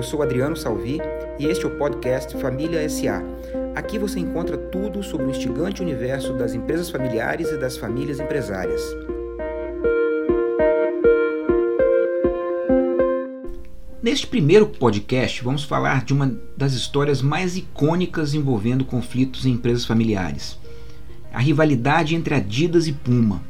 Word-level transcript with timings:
eu 0.00 0.04
sou 0.04 0.22
Adriano 0.22 0.56
Salvi 0.56 0.98
e 1.38 1.44
este 1.44 1.66
é 1.66 1.68
o 1.68 1.76
podcast 1.76 2.34
Família 2.38 2.88
SA. 2.88 3.22
Aqui 3.74 3.98
você 3.98 4.18
encontra 4.18 4.56
tudo 4.56 5.02
sobre 5.02 5.26
o 5.26 5.30
instigante 5.30 5.82
universo 5.82 6.32
das 6.32 6.54
empresas 6.54 6.88
familiares 6.88 7.50
e 7.50 7.58
das 7.58 7.76
famílias 7.76 8.18
empresárias. 8.18 8.80
Neste 14.02 14.26
primeiro 14.26 14.68
podcast, 14.68 15.44
vamos 15.44 15.64
falar 15.64 16.02
de 16.02 16.14
uma 16.14 16.34
das 16.56 16.72
histórias 16.72 17.20
mais 17.20 17.54
icônicas 17.54 18.32
envolvendo 18.32 18.86
conflitos 18.86 19.44
em 19.44 19.50
empresas 19.50 19.84
familiares: 19.84 20.58
a 21.30 21.40
rivalidade 21.40 22.14
entre 22.14 22.34
Adidas 22.34 22.86
e 22.86 22.94
Puma. 22.94 23.42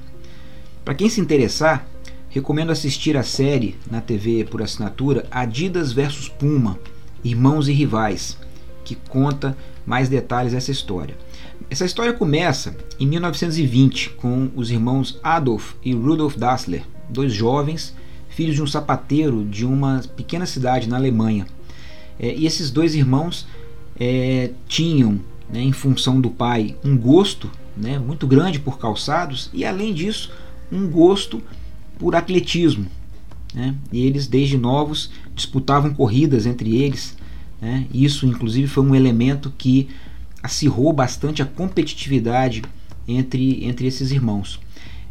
Para 0.84 0.96
quem 0.96 1.08
se 1.08 1.20
interessar, 1.20 1.86
Recomendo 2.30 2.70
assistir 2.70 3.16
a 3.16 3.24
série 3.24 3.76
na 3.90 4.00
TV 4.00 4.44
por 4.44 4.62
assinatura 4.62 5.26
Adidas 5.32 5.92
vs 5.92 6.28
Puma, 6.28 6.78
Irmãos 7.24 7.66
e 7.66 7.72
Rivais, 7.72 8.38
que 8.84 8.94
conta 8.94 9.56
mais 9.84 10.08
detalhes 10.08 10.52
dessa 10.52 10.70
história. 10.70 11.16
Essa 11.68 11.84
história 11.84 12.12
começa 12.12 12.76
em 13.00 13.06
1920 13.08 14.10
com 14.10 14.48
os 14.54 14.70
irmãos 14.70 15.18
Adolf 15.24 15.72
e 15.84 15.92
Rudolf 15.92 16.36
Dassler, 16.36 16.84
dois 17.08 17.32
jovens, 17.32 17.96
filhos 18.28 18.54
de 18.54 18.62
um 18.62 18.66
sapateiro 18.66 19.44
de 19.44 19.66
uma 19.66 20.00
pequena 20.16 20.46
cidade 20.46 20.88
na 20.88 20.98
Alemanha. 20.98 21.48
É, 22.16 22.32
e 22.32 22.46
esses 22.46 22.70
dois 22.70 22.94
irmãos 22.94 23.44
é, 23.98 24.52
tinham, 24.68 25.18
né, 25.52 25.60
em 25.62 25.72
função 25.72 26.20
do 26.20 26.30
pai, 26.30 26.76
um 26.84 26.96
gosto 26.96 27.50
né, 27.76 27.98
muito 27.98 28.24
grande 28.24 28.60
por 28.60 28.78
calçados 28.78 29.50
e, 29.52 29.64
além 29.64 29.92
disso, 29.92 30.30
um 30.70 30.88
gosto 30.88 31.42
por 32.00 32.16
atletismo. 32.16 32.86
Né? 33.54 33.74
E 33.92 34.06
eles, 34.06 34.26
desde 34.26 34.56
novos, 34.56 35.10
disputavam 35.34 35.92
corridas 35.92 36.46
entre 36.46 36.74
eles. 36.74 37.14
Né? 37.60 37.86
Isso, 37.92 38.26
inclusive, 38.26 38.66
foi 38.66 38.82
um 38.82 38.94
elemento 38.94 39.52
que 39.56 39.88
acirrou 40.42 40.92
bastante 40.94 41.42
a 41.42 41.46
competitividade 41.46 42.62
entre, 43.06 43.64
entre 43.66 43.86
esses 43.86 44.10
irmãos. 44.10 44.58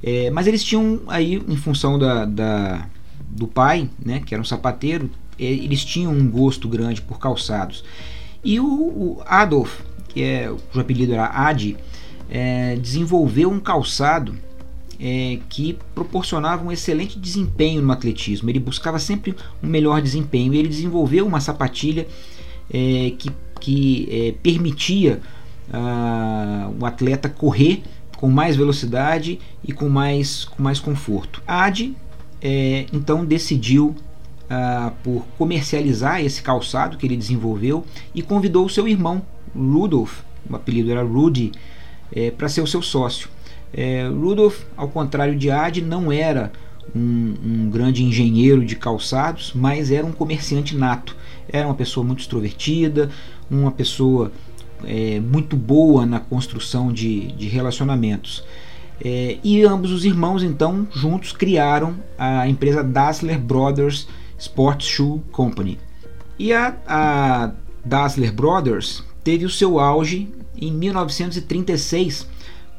É, 0.02 0.32
mas 0.32 0.48
eles 0.48 0.64
tinham 0.64 1.02
aí, 1.08 1.36
em 1.48 1.58
função 1.58 2.00
da, 2.00 2.26
da, 2.26 2.88
do 3.30 3.48
pai, 3.48 3.88
né, 4.04 4.22
que 4.26 4.34
era 4.34 4.42
um 4.42 4.46
sapateiro, 4.46 5.12
é, 5.38 5.44
eles 5.44 5.86
tinham 5.86 6.12
um 6.12 6.28
gosto 6.28 6.68
grande 6.68 7.02
por 7.02 7.20
calçados. 7.20 7.84
E 8.44 8.60
o, 8.60 8.66
o 8.66 9.22
Adolf, 9.26 9.82
que 10.08 10.24
é, 10.24 10.50
o 10.50 10.80
apelido 10.80 11.14
era 11.14 11.26
Adi, 11.26 11.78
é, 12.30 12.78
desenvolveu 12.78 13.52
um 13.52 13.60
calçado 13.60 14.36
é, 15.00 15.40
que 15.48 15.78
proporcionava 15.96 16.64
um 16.64 16.72
excelente 16.72 17.18
desempenho 17.18 17.82
no 17.82 17.92
atletismo. 17.92 18.50
Ele 18.50 18.60
buscava 18.60 19.00
sempre 19.00 19.36
um 19.64 19.68
melhor 19.68 20.02
desempenho 20.02 20.54
ele 20.54 20.68
desenvolveu 20.68 21.26
uma 21.26 21.40
sapatilha 21.40 22.08
é, 22.72 23.14
que, 23.18 23.32
que 23.60 24.08
é, 24.12 24.32
permitia 24.44 25.22
ah, 25.72 26.70
o 26.80 26.86
atleta 26.86 27.30
correr 27.30 27.84
com 28.18 28.30
mais 28.30 28.56
velocidade 28.56 29.40
e 29.64 29.72
com 29.72 29.88
mais, 29.88 30.44
com 30.46 30.62
mais 30.62 30.80
conforto. 30.80 31.42
A 31.48 31.72
é, 32.42 32.86
então 32.92 33.26
decidiu 33.26 33.96
ah, 34.50 34.92
por 35.04 35.26
comercializar 35.38 36.22
esse 36.22 36.42
calçado 36.42 36.98
que 36.98 37.06
ele 37.06 37.16
desenvolveu 37.16 37.86
e 38.14 38.22
convidou 38.22 38.66
o 38.66 38.70
seu 38.70 38.88
irmão 38.88 39.22
Rudolf, 39.56 40.22
o 40.50 40.56
apelido 40.56 40.92
era 40.92 41.04
Rudy, 41.04 41.52
é, 42.12 42.32
para 42.32 42.50
ser 42.50 42.62
o 42.62 42.68
seu 42.68 42.82
sócio. 42.82 43.30
É, 43.74 44.08
Rudolf, 44.08 44.64
ao 44.76 44.88
contrário 44.88 45.36
de 45.36 45.52
Adi, 45.52 45.82
não 45.82 46.12
era 46.12 46.52
um, 46.96 47.36
um, 47.44 47.70
grande 47.70 48.04
engenheiro 48.04 48.66
de 48.66 48.76
calçados, 48.76 49.52
mas 49.54 49.92
era 49.92 50.06
um 50.06 50.12
comerciante 50.12 50.76
nato. 50.76 51.16
Era 51.48 51.68
uma 51.68 51.76
pessoa 51.76 52.06
muito 52.06 52.22
extrovertida, 52.22 53.10
uma 53.50 53.72
pessoa 53.72 54.32
é, 54.84 55.20
muito 55.20 55.56
boa 55.56 56.06
na 56.06 56.20
construção 56.20 56.92
de, 56.92 57.32
de 57.34 57.48
relacionamentos. 57.48 58.44
É, 59.02 59.38
e 59.44 59.64
ambos 59.64 59.92
os 59.92 60.04
irmãos, 60.04 60.44
então, 60.44 60.88
juntos 60.94 61.32
criaram 61.32 61.96
a 62.18 62.48
empresa 62.48 62.84
Dassler 62.84 63.40
Brothers 63.40 64.08
Sports 64.38 64.88
Shoe 64.88 65.22
Company. 65.32 65.78
E 66.38 66.54
a, 66.54 66.76
a 66.88 67.52
Dassler 67.84 68.34
Brothers 68.34 69.04
teve 69.24 69.46
o 69.46 69.50
seu 69.50 69.80
auge 69.80 70.30
em 70.56 70.72
1936, 70.72 72.28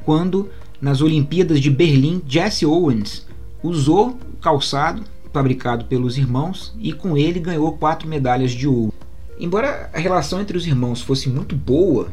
quando 0.05 0.51
nas 0.81 1.03
Olimpíadas 1.03 1.61
de 1.61 1.71
Berlim, 1.71 2.23
Jesse 2.27 2.65
Owens 2.65 3.27
usou 3.63 4.19
o 4.33 4.37
calçado 4.41 5.03
fabricado 5.33 5.85
pelos 5.85 6.17
irmãos 6.17 6.75
e 6.79 6.93
com 6.93 7.17
ele 7.17 7.39
ganhou 7.39 7.73
quatro 7.73 8.09
medalhas 8.09 8.53
de 8.53 8.67
ouro. 8.67 8.93
Embora 9.39 9.91
a 9.93 9.99
relação 9.99 10.41
entre 10.41 10.57
os 10.57 10.67
irmãos 10.67 11.01
fosse 11.01 11.29
muito 11.29 11.55
boa, 11.55 12.09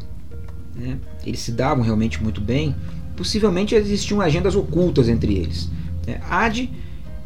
né, 0.75 0.97
eles 1.25 1.39
se 1.39 1.51
davam 1.51 1.83
realmente 1.83 2.22
muito 2.22 2.39
bem, 2.39 2.75
possivelmente 3.16 3.73
existiam 3.73 4.22
agendas 4.22 4.56
ocultas 4.56 5.09
entre 5.09 5.33
eles. 5.33 5.69
É, 6.06 6.19
Ad 6.29 6.69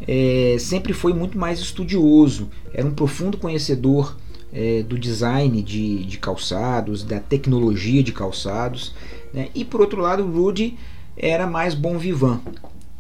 é, 0.08 0.56
sempre 0.60 0.94
foi 0.94 1.14
muito 1.14 1.38
mais 1.38 1.60
estudioso, 1.60 2.50
era 2.74 2.88
um 2.88 2.92
profundo 2.92 3.38
conhecedor 3.38 4.18
é, 4.54 4.82
do 4.84 4.98
design 4.98 5.62
de, 5.62 6.04
de, 6.06 6.18
calçados, 6.18 7.04
da 7.04 7.20
tecnologia 7.20 8.02
de 8.02 8.12
calçados, 8.12 8.94
né, 9.34 9.50
e 9.54 9.64
por 9.64 9.82
outro 9.82 10.02
lado, 10.02 10.26
Rudy 10.26 10.78
era 11.22 11.46
mais 11.46 11.76
bom 11.76 12.00
vivan, 12.00 12.42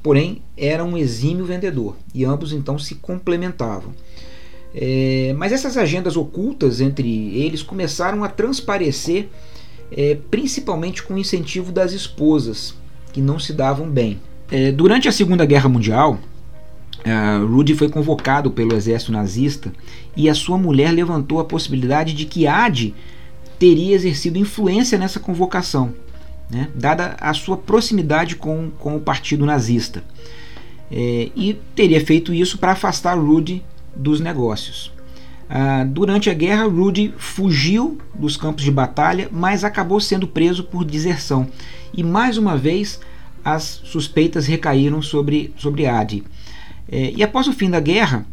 porém 0.03 0.43
era 0.55 0.83
um 0.83 0.95
exímio 0.95 1.43
vendedor 1.43 1.97
e 2.13 2.23
ambos 2.23 2.53
então 2.53 2.77
se 2.77 2.95
complementavam. 2.95 3.91
É, 4.75 5.33
mas 5.37 5.51
essas 5.51 5.75
agendas 5.75 6.15
ocultas 6.15 6.79
entre 6.79 7.35
eles 7.35 7.63
começaram 7.63 8.23
a 8.23 8.29
transparecer, 8.29 9.27
é, 9.91 10.15
principalmente 10.29 11.01
com 11.01 11.15
o 11.15 11.17
incentivo 11.17 11.71
das 11.71 11.93
esposas, 11.93 12.75
que 13.11 13.19
não 13.19 13.39
se 13.39 13.53
davam 13.53 13.89
bem. 13.89 14.21
É, 14.51 14.71
durante 14.71 15.09
a 15.09 15.11
Segunda 15.11 15.45
Guerra 15.45 15.67
Mundial, 15.67 16.19
Rudy 17.49 17.73
foi 17.73 17.89
convocado 17.89 18.51
pelo 18.51 18.75
exército 18.75 19.11
nazista 19.11 19.73
e 20.15 20.29
a 20.29 20.35
sua 20.35 20.55
mulher 20.55 20.91
levantou 20.91 21.39
a 21.39 21.43
possibilidade 21.43 22.13
de 22.13 22.25
que 22.25 22.45
Adi 22.45 22.93
teria 23.57 23.95
exercido 23.95 24.37
influência 24.37 24.99
nessa 24.99 25.19
convocação 25.19 25.95
né, 26.51 26.69
dada 26.75 27.15
a 27.19 27.33
sua 27.33 27.55
proximidade 27.55 28.35
com, 28.35 28.69
com 28.77 28.97
o 28.97 28.99
partido 28.99 29.45
nazista. 29.45 30.03
É, 30.91 31.29
e 31.35 31.53
teria 31.73 32.05
feito 32.05 32.33
isso 32.33 32.57
para 32.57 32.73
afastar 32.73 33.17
Rudy 33.17 33.63
dos 33.95 34.19
negócios. 34.19 34.91
Ah, 35.49 35.85
durante 35.85 36.29
a 36.29 36.33
guerra, 36.33 36.65
Rudy 36.65 37.13
fugiu 37.17 37.97
dos 38.15 38.37
campos 38.37 38.63
de 38.63 38.71
batalha, 38.71 39.29
mas 39.31 39.63
acabou 39.63 39.99
sendo 39.99 40.27
preso 40.27 40.63
por 40.63 40.83
deserção. 40.85 41.47
E 41.93 42.03
mais 42.03 42.37
uma 42.37 42.57
vez, 42.57 42.99
as 43.43 43.81
suspeitas 43.83 44.47
recaíram 44.47 45.01
sobre, 45.01 45.53
sobre 45.57 45.87
Adi. 45.87 46.23
É, 46.89 47.11
e 47.15 47.23
após 47.23 47.47
o 47.47 47.53
fim 47.53 47.69
da 47.69 47.79
guerra, 47.79 48.25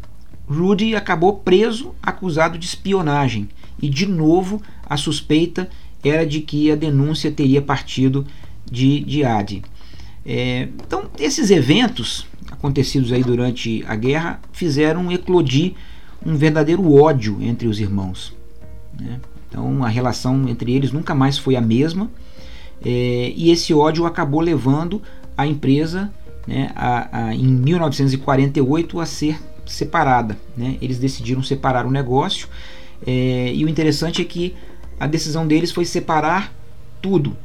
Rudy 0.47 0.95
acabou 0.95 1.33
preso, 1.33 1.93
acusado 2.01 2.57
de 2.57 2.65
espionagem. 2.65 3.49
E 3.81 3.89
de 3.89 4.05
novo, 4.05 4.61
a 4.85 4.97
suspeita 4.97 5.69
era 6.03 6.25
de 6.25 6.41
que 6.41 6.71
a 6.71 6.75
denúncia 6.75 7.31
teria 7.31 7.61
partido 7.61 8.25
de, 8.69 9.01
de 9.01 9.23
Adi. 9.23 9.61
É, 10.25 10.67
então, 10.85 11.09
esses 11.17 11.49
eventos 11.49 12.25
acontecidos 12.51 13.11
aí 13.11 13.23
durante 13.23 13.83
a 13.87 13.95
guerra 13.95 14.39
fizeram 14.51 15.11
eclodir 15.11 15.73
um 16.25 16.35
verdadeiro 16.35 16.93
ódio 16.93 17.37
entre 17.41 17.67
os 17.67 17.79
irmãos. 17.79 18.33
Né? 18.99 19.19
Então, 19.47 19.83
a 19.83 19.87
relação 19.87 20.47
entre 20.47 20.73
eles 20.73 20.91
nunca 20.91 21.15
mais 21.15 21.37
foi 21.37 21.55
a 21.55 21.61
mesma 21.61 22.09
é, 22.83 23.33
e 23.35 23.51
esse 23.51 23.73
ódio 23.73 24.05
acabou 24.05 24.41
levando 24.41 25.01
a 25.35 25.45
empresa 25.47 26.11
né, 26.47 26.71
a, 26.75 27.27
a, 27.27 27.35
em 27.35 27.47
1948 27.47 28.99
a 28.99 29.05
ser 29.05 29.39
separada. 29.65 30.37
Né? 30.55 30.77
Eles 30.81 30.99
decidiram 30.99 31.41
separar 31.41 31.85
o 31.85 31.91
negócio 31.91 32.47
é, 33.05 33.51
e 33.53 33.63
o 33.63 33.69
interessante 33.69 34.21
é 34.21 34.25
que 34.25 34.55
a 34.99 35.07
decisão 35.07 35.47
deles 35.47 35.71
foi 35.71 35.85
separar 35.85 36.53
tudo. 37.01 37.35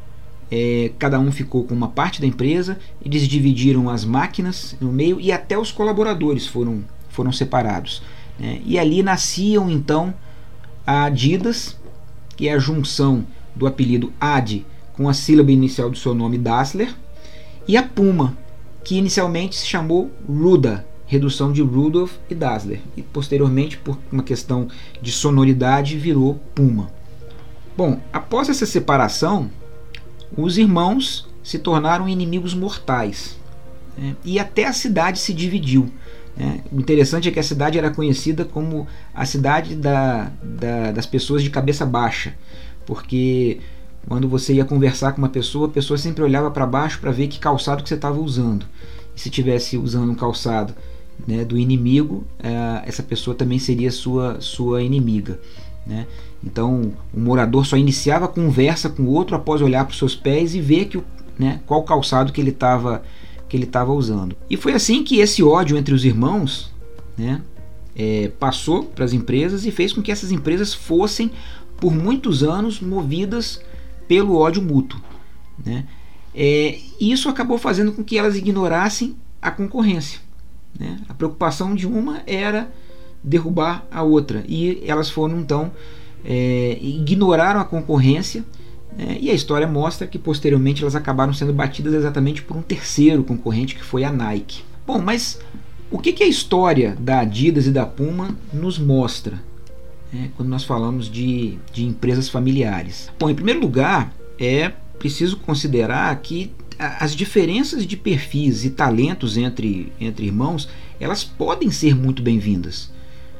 É, 0.50 0.92
cada 0.98 1.18
um 1.18 1.32
ficou 1.32 1.64
com 1.64 1.74
uma 1.74 1.88
parte 1.88 2.20
da 2.20 2.26
empresa, 2.26 2.78
eles 3.04 3.26
dividiram 3.26 3.88
as 3.88 4.04
máquinas 4.04 4.76
no 4.80 4.92
meio 4.92 5.20
e 5.20 5.32
até 5.32 5.58
os 5.58 5.72
colaboradores 5.72 6.46
foram, 6.46 6.84
foram 7.08 7.32
separados. 7.32 8.02
Né? 8.38 8.60
E 8.64 8.78
ali 8.78 9.02
nasciam 9.02 9.70
então 9.70 10.12
a 10.86 11.04
Adidas, 11.04 11.76
que 12.36 12.48
é 12.48 12.52
a 12.54 12.58
junção 12.58 13.26
do 13.54 13.66
apelido 13.66 14.12
Ad 14.20 14.64
com 14.92 15.08
a 15.08 15.14
sílaba 15.14 15.50
inicial 15.50 15.90
do 15.90 15.98
seu 15.98 16.14
nome 16.14 16.38
Dassler, 16.38 16.94
e 17.66 17.76
a 17.76 17.82
Puma, 17.82 18.36
que 18.84 18.96
inicialmente 18.96 19.56
se 19.56 19.66
chamou 19.66 20.10
Ruda, 20.28 20.86
redução 21.06 21.52
de 21.52 21.62
Rudolf 21.62 22.12
e 22.30 22.34
Dassler, 22.34 22.80
e 22.96 23.02
posteriormente, 23.02 23.78
por 23.78 23.98
uma 24.12 24.22
questão 24.22 24.68
de 25.00 25.10
sonoridade, 25.10 25.98
virou 25.98 26.38
Puma. 26.54 26.90
Bom, 27.76 28.00
após 28.12 28.48
essa 28.48 28.66
separação, 28.66 29.50
os 30.36 30.58
irmãos 30.58 31.28
se 31.42 31.58
tornaram 31.58 32.08
inimigos 32.08 32.54
mortais 32.54 33.36
né? 33.98 34.16
e 34.24 34.38
até 34.38 34.64
a 34.66 34.72
cidade 34.72 35.18
se 35.18 35.34
dividiu. 35.34 35.90
Né? 36.36 36.60
O 36.70 36.80
interessante 36.80 37.28
é 37.28 37.32
que 37.32 37.40
a 37.40 37.42
cidade 37.42 37.78
era 37.78 37.90
conhecida 37.90 38.44
como 38.44 38.86
a 39.12 39.26
cidade 39.26 39.74
da, 39.74 40.30
da, 40.42 40.92
das 40.92 41.06
pessoas 41.06 41.42
de 41.42 41.50
cabeça 41.50 41.84
baixa, 41.84 42.34
porque 42.86 43.60
quando 44.08 44.28
você 44.28 44.54
ia 44.54 44.64
conversar 44.64 45.12
com 45.12 45.18
uma 45.18 45.28
pessoa, 45.28 45.66
a 45.66 45.70
pessoa 45.70 45.98
sempre 45.98 46.22
olhava 46.22 46.50
para 46.50 46.66
baixo 46.66 47.00
para 47.00 47.10
ver 47.10 47.28
que 47.28 47.38
calçado 47.38 47.82
que 47.82 47.88
você 47.88 47.94
estava 47.94 48.20
usando. 48.20 48.66
E 49.16 49.20
se 49.20 49.30
tivesse 49.30 49.76
usando 49.76 50.10
um 50.10 50.14
calçado 50.14 50.74
né, 51.26 51.44
do 51.44 51.56
inimigo, 51.56 52.26
é, 52.38 52.82
essa 52.86 53.02
pessoa 53.02 53.34
também 53.34 53.58
seria 53.58 53.90
sua, 53.90 54.40
sua 54.40 54.82
inimiga. 54.82 55.40
Né? 55.86 56.06
Então, 56.42 56.92
o 57.12 57.20
morador 57.20 57.66
só 57.66 57.76
iniciava 57.76 58.24
a 58.24 58.28
conversa 58.28 58.88
com 58.88 59.02
o 59.02 59.10
outro 59.10 59.36
após 59.36 59.60
olhar 59.60 59.84
para 59.84 59.92
os 59.92 59.98
seus 59.98 60.14
pés 60.14 60.54
e 60.54 60.60
ver 60.60 60.86
que, 60.86 61.02
né, 61.38 61.60
qual 61.66 61.82
calçado 61.82 62.32
que 62.32 62.40
ele 62.40 62.50
estava 62.50 63.02
que 63.48 63.56
ele 63.56 63.64
estava 63.64 63.92
usando. 63.92 64.34
E 64.48 64.56
foi 64.56 64.72
assim 64.72 65.04
que 65.04 65.20
esse 65.20 65.42
ódio 65.42 65.76
entre 65.76 65.94
os 65.94 66.04
irmãos 66.04 66.72
né, 67.16 67.40
é, 67.94 68.32
passou 68.40 68.84
para 68.84 69.04
as 69.04 69.12
empresas 69.12 69.64
e 69.64 69.70
fez 69.70 69.92
com 69.92 70.02
que 70.02 70.10
essas 70.10 70.32
empresas 70.32 70.74
fossem, 70.74 71.30
por 71.78 71.94
muitos 71.94 72.42
anos, 72.42 72.80
movidas 72.80 73.60
pelo 74.08 74.36
ódio 74.36 74.62
mútuo. 74.62 75.00
Né? 75.64 75.86
É, 76.34 76.78
isso 77.00 77.28
acabou 77.28 77.58
fazendo 77.58 77.92
com 77.92 78.02
que 78.02 78.18
elas 78.18 78.36
ignorassem 78.36 79.14
a 79.40 79.50
concorrência. 79.50 80.20
Né? 80.78 81.00
A 81.08 81.14
preocupação 81.14 81.74
de 81.74 81.86
uma 81.86 82.22
era 82.26 82.72
derrubar 83.24 83.86
a 83.90 84.02
outra 84.02 84.44
e 84.46 84.82
elas 84.86 85.08
foram 85.08 85.40
então 85.40 85.72
é, 86.22 86.78
ignoraram 86.80 87.58
a 87.58 87.64
concorrência 87.64 88.44
né? 88.96 89.16
e 89.20 89.30
a 89.30 89.34
história 89.34 89.66
mostra 89.66 90.06
que 90.06 90.18
posteriormente 90.18 90.82
elas 90.82 90.94
acabaram 90.94 91.32
sendo 91.32 91.52
batidas 91.52 91.94
exatamente 91.94 92.42
por 92.42 92.56
um 92.56 92.62
terceiro 92.62 93.24
concorrente 93.24 93.74
que 93.74 93.82
foi 93.82 94.04
a 94.04 94.12
Nike. 94.12 94.62
Bom, 94.86 94.98
mas 94.98 95.40
o 95.90 95.98
que, 95.98 96.12
que 96.12 96.22
a 96.22 96.26
história 96.28 96.96
da 97.00 97.20
Adidas 97.20 97.66
e 97.66 97.70
da 97.70 97.86
Puma 97.86 98.36
nos 98.52 98.78
mostra 98.78 99.42
né? 100.12 100.30
quando 100.36 100.48
nós 100.50 100.64
falamos 100.64 101.10
de, 101.10 101.58
de 101.72 101.84
empresas 101.84 102.28
familiares? 102.28 103.10
Bom, 103.18 103.30
em 103.30 103.34
primeiro 103.34 103.60
lugar, 103.60 104.12
é 104.38 104.70
preciso 104.98 105.38
considerar 105.38 106.14
que 106.20 106.52
as 106.78 107.14
diferenças 107.14 107.86
de 107.86 107.96
perfis 107.96 108.64
e 108.64 108.70
talentos 108.70 109.36
entre, 109.36 109.92
entre 110.00 110.26
irmãos 110.26 110.68
elas 110.98 111.24
podem 111.24 111.70
ser 111.70 111.94
muito 111.94 112.22
bem-vindas. 112.22 112.90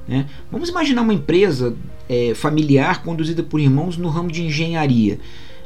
Né? 0.06 0.26
Vamos 0.50 0.68
imaginar 0.68 1.02
uma 1.02 1.14
empresa 1.14 1.74
é, 2.08 2.34
familiar 2.34 3.02
conduzida 3.02 3.42
por 3.42 3.60
irmãos 3.60 3.96
no 3.96 4.08
ramo 4.08 4.30
de 4.30 4.42
engenharia. 4.42 5.18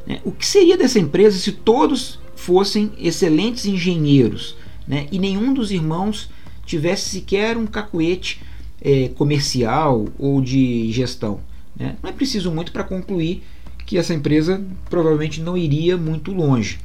Né? 0.05 0.19
O 0.23 0.31
que 0.31 0.45
seria 0.45 0.77
dessa 0.77 0.99
empresa 0.99 1.37
se 1.37 1.51
todos 1.51 2.19
fossem 2.35 2.91
excelentes 2.97 3.65
engenheiros 3.65 4.55
né? 4.87 5.07
e 5.11 5.19
nenhum 5.19 5.53
dos 5.53 5.71
irmãos 5.71 6.29
tivesse 6.65 7.09
sequer 7.09 7.57
um 7.57 7.65
cacuete 7.65 8.41
é, 8.81 9.09
comercial 9.09 10.07
ou 10.17 10.41
de 10.41 10.91
gestão? 10.91 11.41
Né? 11.77 11.97
Não 12.01 12.09
é 12.09 12.13
preciso 12.13 12.51
muito 12.51 12.71
para 12.71 12.83
concluir 12.83 13.43
que 13.85 13.97
essa 13.97 14.13
empresa 14.13 14.63
provavelmente 14.89 15.41
não 15.41 15.57
iria 15.57 15.97
muito 15.97 16.31
longe. 16.31 16.79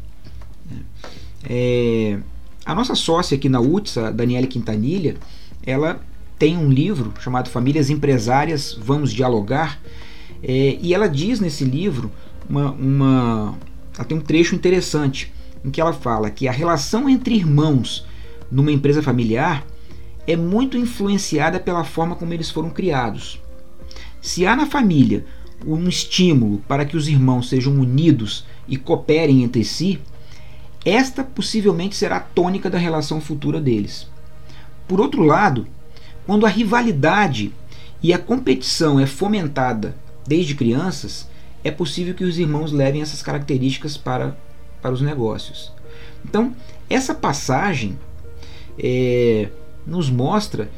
É, 1.48 2.18
a 2.64 2.74
nossa 2.74 2.94
sócia 2.94 3.36
aqui 3.36 3.48
na 3.48 3.60
UTSA, 3.60 4.10
Daniela 4.10 4.46
Quintanilha, 4.46 5.16
ela 5.66 6.00
tem 6.38 6.56
um 6.56 6.70
livro 6.70 7.12
chamado 7.20 7.50
Famílias 7.50 7.90
Empresárias 7.90 8.76
Vamos 8.80 9.12
Dialogar, 9.12 9.80
é, 10.42 10.78
e 10.80 10.92
ela 10.92 11.08
diz 11.08 11.40
nesse 11.40 11.64
livro 11.64 12.10
uma, 12.48 12.72
uma, 12.72 13.58
ela 13.94 14.04
tem 14.04 14.18
um 14.18 14.20
trecho 14.20 14.54
interessante 14.54 15.32
em 15.64 15.70
que 15.70 15.80
ela 15.80 15.92
fala 15.92 16.30
que 16.30 16.46
a 16.46 16.52
relação 16.52 17.08
entre 17.08 17.34
irmãos 17.34 18.06
numa 18.50 18.70
empresa 18.70 19.02
familiar 19.02 19.66
é 20.26 20.36
muito 20.36 20.76
influenciada 20.76 21.58
pela 21.58 21.84
forma 21.84 22.16
como 22.16 22.32
eles 22.32 22.50
foram 22.50 22.70
criados. 22.70 23.40
Se 24.20 24.46
há 24.46 24.54
na 24.56 24.66
família 24.66 25.24
um 25.66 25.88
estímulo 25.88 26.58
para 26.68 26.84
que 26.84 26.96
os 26.96 27.08
irmãos 27.08 27.48
sejam 27.48 27.74
unidos 27.74 28.44
e 28.68 28.76
cooperem 28.76 29.42
entre 29.42 29.64
si, 29.64 30.00
esta 30.84 31.24
possivelmente 31.24 31.96
será 31.96 32.16
a 32.16 32.20
tônica 32.20 32.68
da 32.68 32.78
relação 32.78 33.20
futura 33.20 33.60
deles. 33.60 34.06
Por 34.86 35.00
outro 35.00 35.22
lado, 35.22 35.66
quando 36.26 36.46
a 36.46 36.48
rivalidade 36.48 37.52
e 38.02 38.12
a 38.12 38.18
competição 38.18 38.98
é 38.98 39.06
fomentada 39.06 39.94
desde 40.26 40.54
crianças, 40.54 41.28
é 41.62 41.70
possível 41.70 42.14
que 42.14 42.24
os 42.24 42.38
irmãos 42.38 42.72
levem 42.72 43.02
essas 43.02 43.22
características 43.22 43.96
para, 43.96 44.36
para 44.82 44.92
os 44.92 45.00
negócios. 45.00 45.72
Então, 46.24 46.54
essa 46.88 47.14
passagem 47.14 47.98
é, 48.78 49.48
nos 49.86 50.10
mostra, 50.10 50.70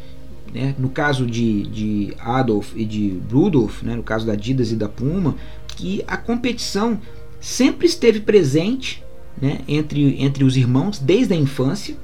né, 0.53 0.75
no 0.79 0.89
caso 0.89 1.27
de, 1.27 1.63
de 1.65 2.15
Adolf 2.19 2.73
e 2.77 2.85
de 2.85 3.21
Rudolf, 3.31 3.83
né, 3.83 3.95
no 3.95 4.03
caso 4.03 4.27
da 4.27 4.33
Adidas 4.33 4.71
e 4.71 4.77
da 4.77 4.89
Puma, 4.89 5.37
que 5.69 6.05
a 6.07 6.17
competição 6.17 6.99
sempre 7.41 7.87
esteve 7.87 8.21
presente 8.21 9.05
né, 9.41 9.61
entre, 9.69 10.23
entre 10.23 10.45
os 10.45 10.57
irmãos 10.57 10.99
desde 10.99 11.35
a 11.35 11.37
infância. 11.37 11.97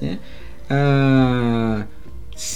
Né? 0.00 0.18
Ah, 0.68 1.29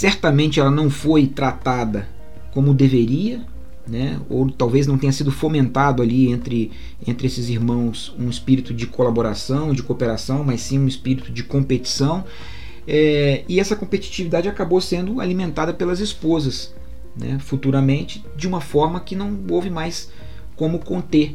certamente 0.04 0.60
ela 0.60 0.70
não 0.70 0.90
foi 0.90 1.26
tratada 1.26 2.06
como 2.52 2.74
deveria, 2.74 3.40
né? 3.88 4.20
ou 4.28 4.50
talvez 4.50 4.86
não 4.86 4.98
tenha 4.98 5.12
sido 5.12 5.32
fomentado 5.32 6.02
ali 6.02 6.30
entre, 6.30 6.70
entre 7.06 7.26
esses 7.26 7.48
irmãos 7.48 8.14
um 8.18 8.28
espírito 8.28 8.74
de 8.74 8.86
colaboração, 8.86 9.72
de 9.72 9.82
cooperação, 9.82 10.44
mas 10.44 10.60
sim 10.60 10.78
um 10.78 10.86
espírito 10.86 11.32
de 11.32 11.42
competição. 11.42 12.22
É, 12.86 13.44
e 13.48 13.58
essa 13.58 13.74
competitividade 13.74 14.46
acabou 14.46 14.78
sendo 14.78 15.22
alimentada 15.22 15.72
pelas 15.72 16.00
esposas, 16.00 16.74
né? 17.16 17.38
futuramente, 17.38 18.22
de 18.36 18.46
uma 18.46 18.60
forma 18.60 19.00
que 19.00 19.16
não 19.16 19.34
houve 19.48 19.70
mais 19.70 20.10
como 20.54 20.80
conter 20.80 21.34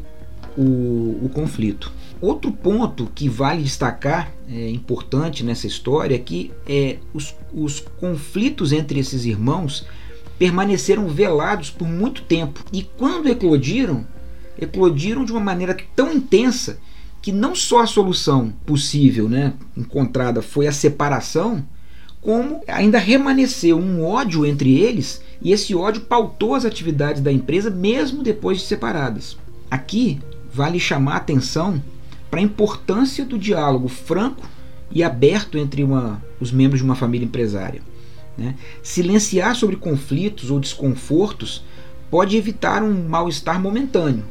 o, 0.60 1.26
o 1.26 1.30
conflito. 1.30 1.92
Outro 2.20 2.52
ponto 2.52 3.10
que 3.16 3.30
vale 3.30 3.64
destacar, 3.64 4.34
é 4.50 4.70
importante 4.70 5.42
nessa 5.42 5.66
história, 5.66 6.16
é 6.16 6.20
que 6.20 6.52
é, 6.68 6.98
os, 7.14 7.34
os 7.54 7.80
conflitos 7.80 8.74
entre 8.74 9.00
esses 9.00 9.24
irmãos 9.24 9.86
permaneceram 10.38 11.08
velados 11.08 11.70
por 11.70 11.88
muito 11.88 12.24
tempo. 12.24 12.62
E 12.74 12.84
quando 12.84 13.30
eclodiram, 13.30 14.06
eclodiram 14.60 15.24
de 15.24 15.32
uma 15.32 15.40
maneira 15.40 15.78
tão 15.96 16.12
intensa 16.12 16.78
que 17.22 17.32
não 17.32 17.56
só 17.56 17.80
a 17.80 17.88
solução 17.88 18.54
possível 18.66 19.30
né, 19.30 19.54
encontrada 19.78 20.42
foi 20.42 20.68
a 20.68 20.74
separação, 20.74 21.66
como 22.22 22.62
ainda 22.68 22.98
remanesceu 22.98 23.78
um 23.78 24.04
ódio 24.04 24.46
entre 24.46 24.78
eles 24.78 25.22
e 25.42 25.54
esse 25.54 25.74
ódio 25.74 26.02
pautou 26.02 26.54
as 26.54 26.66
atividades 26.66 27.22
da 27.22 27.32
empresa 27.32 27.70
mesmo 27.70 28.22
depois 28.22 28.58
de 28.58 28.66
separadas. 28.66 29.38
Aqui 29.72 30.20
vale 30.52 30.80
chamar 30.80 31.14
a 31.14 31.18
atenção 31.18 31.82
para 32.30 32.40
a 32.40 32.44
importância 32.44 33.26
do 33.26 33.38
diálogo 33.38 33.88
franco 33.88 34.48
e 34.92 35.04
aberto 35.04 35.58
entre 35.58 35.84
uma, 35.84 36.24
os 36.40 36.52
membros 36.52 36.80
de 36.80 36.86
uma 36.86 36.96
família 36.96 37.26
empresária. 37.26 37.82
Né? 38.38 38.56
Silenciar 38.82 39.56
sobre 39.56 39.76
conflitos 39.76 40.50
ou 40.50 40.60
desconfortos 40.60 41.64
pode 42.10 42.38
evitar 42.38 42.82
um 42.82 43.08
mal-estar 43.08 43.62
momentâneo, 43.62 44.26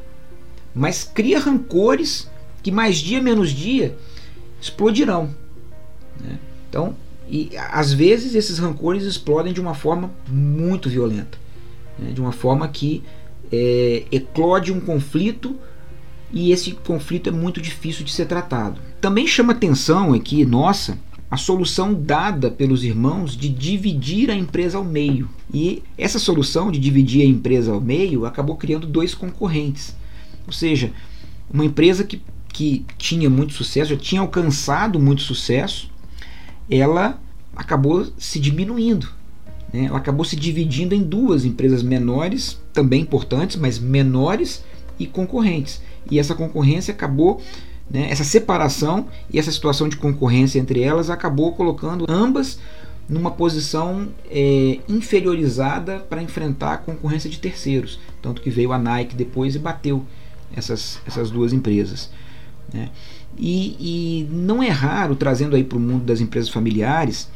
mas 0.74 1.04
cria 1.04 1.38
rancores 1.38 2.28
que 2.62 2.72
mais 2.72 2.96
dia 2.96 3.22
menos 3.22 3.50
dia 3.50 3.96
explodirão. 4.60 5.30
Né? 6.20 6.38
Então, 6.68 6.96
e 7.28 7.50
às 7.70 7.92
vezes 7.92 8.34
esses 8.34 8.58
rancores 8.58 9.04
explodem 9.04 9.52
de 9.52 9.60
uma 9.60 9.74
forma 9.74 10.10
muito 10.26 10.88
violenta, 10.88 11.38
né? 11.98 12.10
de 12.10 12.20
uma 12.20 12.32
forma 12.32 12.66
que 12.68 13.04
é, 13.52 14.04
eclode 14.10 14.72
um 14.72 14.80
conflito 14.80 15.56
e 16.32 16.52
esse 16.52 16.72
conflito 16.72 17.28
é 17.28 17.32
muito 17.32 17.60
difícil 17.60 18.04
de 18.04 18.12
ser 18.12 18.26
tratado. 18.26 18.80
Também 19.00 19.26
chama 19.26 19.52
atenção 19.52 20.12
aqui, 20.12 20.44
nossa, 20.44 20.98
a 21.30 21.36
solução 21.36 21.94
dada 21.94 22.50
pelos 22.50 22.84
irmãos 22.84 23.36
de 23.36 23.48
dividir 23.48 24.30
a 24.30 24.34
empresa 24.34 24.78
ao 24.78 24.84
meio. 24.84 25.28
E 25.52 25.82
essa 25.96 26.18
solução 26.18 26.70
de 26.70 26.78
dividir 26.78 27.22
a 27.22 27.26
empresa 27.28 27.72
ao 27.72 27.80
meio 27.80 28.26
acabou 28.26 28.56
criando 28.56 28.86
dois 28.86 29.14
concorrentes. 29.14 29.96
Ou 30.46 30.52
seja, 30.52 30.92
uma 31.50 31.64
empresa 31.64 32.04
que, 32.04 32.22
que 32.52 32.84
tinha 32.98 33.28
muito 33.30 33.54
sucesso, 33.54 33.90
já 33.90 33.96
tinha 33.96 34.20
alcançado 34.20 34.98
muito 34.98 35.22
sucesso, 35.22 35.90
ela 36.70 37.18
acabou 37.56 38.06
se 38.18 38.38
diminuindo. 38.38 39.08
Né? 39.72 39.84
Ela 39.86 39.98
acabou 39.98 40.24
se 40.24 40.36
dividindo 40.36 40.94
em 40.94 41.02
duas 41.02 41.44
empresas 41.44 41.82
menores, 41.82 42.58
também 42.72 43.02
importantes, 43.02 43.56
mas 43.56 43.78
menores 43.78 44.64
e 44.98 45.06
concorrentes 45.06 45.80
e 46.10 46.18
essa 46.18 46.34
concorrência 46.34 46.92
acabou, 46.92 47.40
né, 47.90 48.08
essa 48.10 48.24
separação 48.24 49.06
e 49.32 49.38
essa 49.38 49.50
situação 49.50 49.88
de 49.88 49.96
concorrência 49.96 50.58
entre 50.58 50.82
elas 50.82 51.10
acabou 51.10 51.52
colocando 51.52 52.04
ambas 52.08 52.58
numa 53.08 53.30
posição 53.30 54.08
é, 54.30 54.80
inferiorizada 54.88 55.98
para 55.98 56.22
enfrentar 56.22 56.74
a 56.74 56.78
concorrência 56.78 57.30
de 57.30 57.38
terceiros. 57.38 57.98
Tanto 58.20 58.42
que 58.42 58.50
veio 58.50 58.72
a 58.72 58.78
Nike 58.78 59.16
depois 59.16 59.54
e 59.54 59.58
bateu 59.58 60.04
essas, 60.54 61.00
essas 61.06 61.30
duas 61.30 61.52
empresas. 61.52 62.10
Né? 62.72 62.90
E, 63.36 63.76
e 63.80 64.28
não 64.30 64.62
é 64.62 64.68
raro, 64.68 65.16
trazendo 65.16 65.56
aí 65.56 65.64
para 65.64 65.78
o 65.78 65.80
mundo 65.80 66.04
das 66.04 66.20
empresas 66.20 66.50
familiares, 66.50 67.30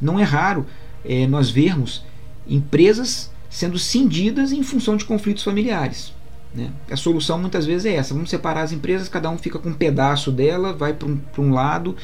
não 0.00 0.18
é 0.18 0.22
raro 0.22 0.64
é, 1.04 1.26
nós 1.26 1.50
vermos 1.50 2.04
empresas 2.48 3.30
sendo 3.50 3.78
cindidas 3.78 4.52
em 4.52 4.62
função 4.62 4.96
de 4.96 5.04
conflitos 5.04 5.42
familiares. 5.42 6.12
Né? 6.54 6.70
A 6.90 6.96
solução 6.96 7.38
muitas 7.38 7.66
vezes 7.66 7.86
é 7.86 7.94
essa: 7.94 8.14
vamos 8.14 8.30
separar 8.30 8.62
as 8.62 8.72
empresas, 8.72 9.08
cada 9.08 9.28
um 9.30 9.38
fica 9.38 9.58
com 9.58 9.68
um 9.68 9.74
pedaço 9.74 10.32
dela, 10.32 10.72
vai 10.72 10.94
para 10.94 11.08
um, 11.08 11.20
um 11.38 11.52
lado 11.52 11.94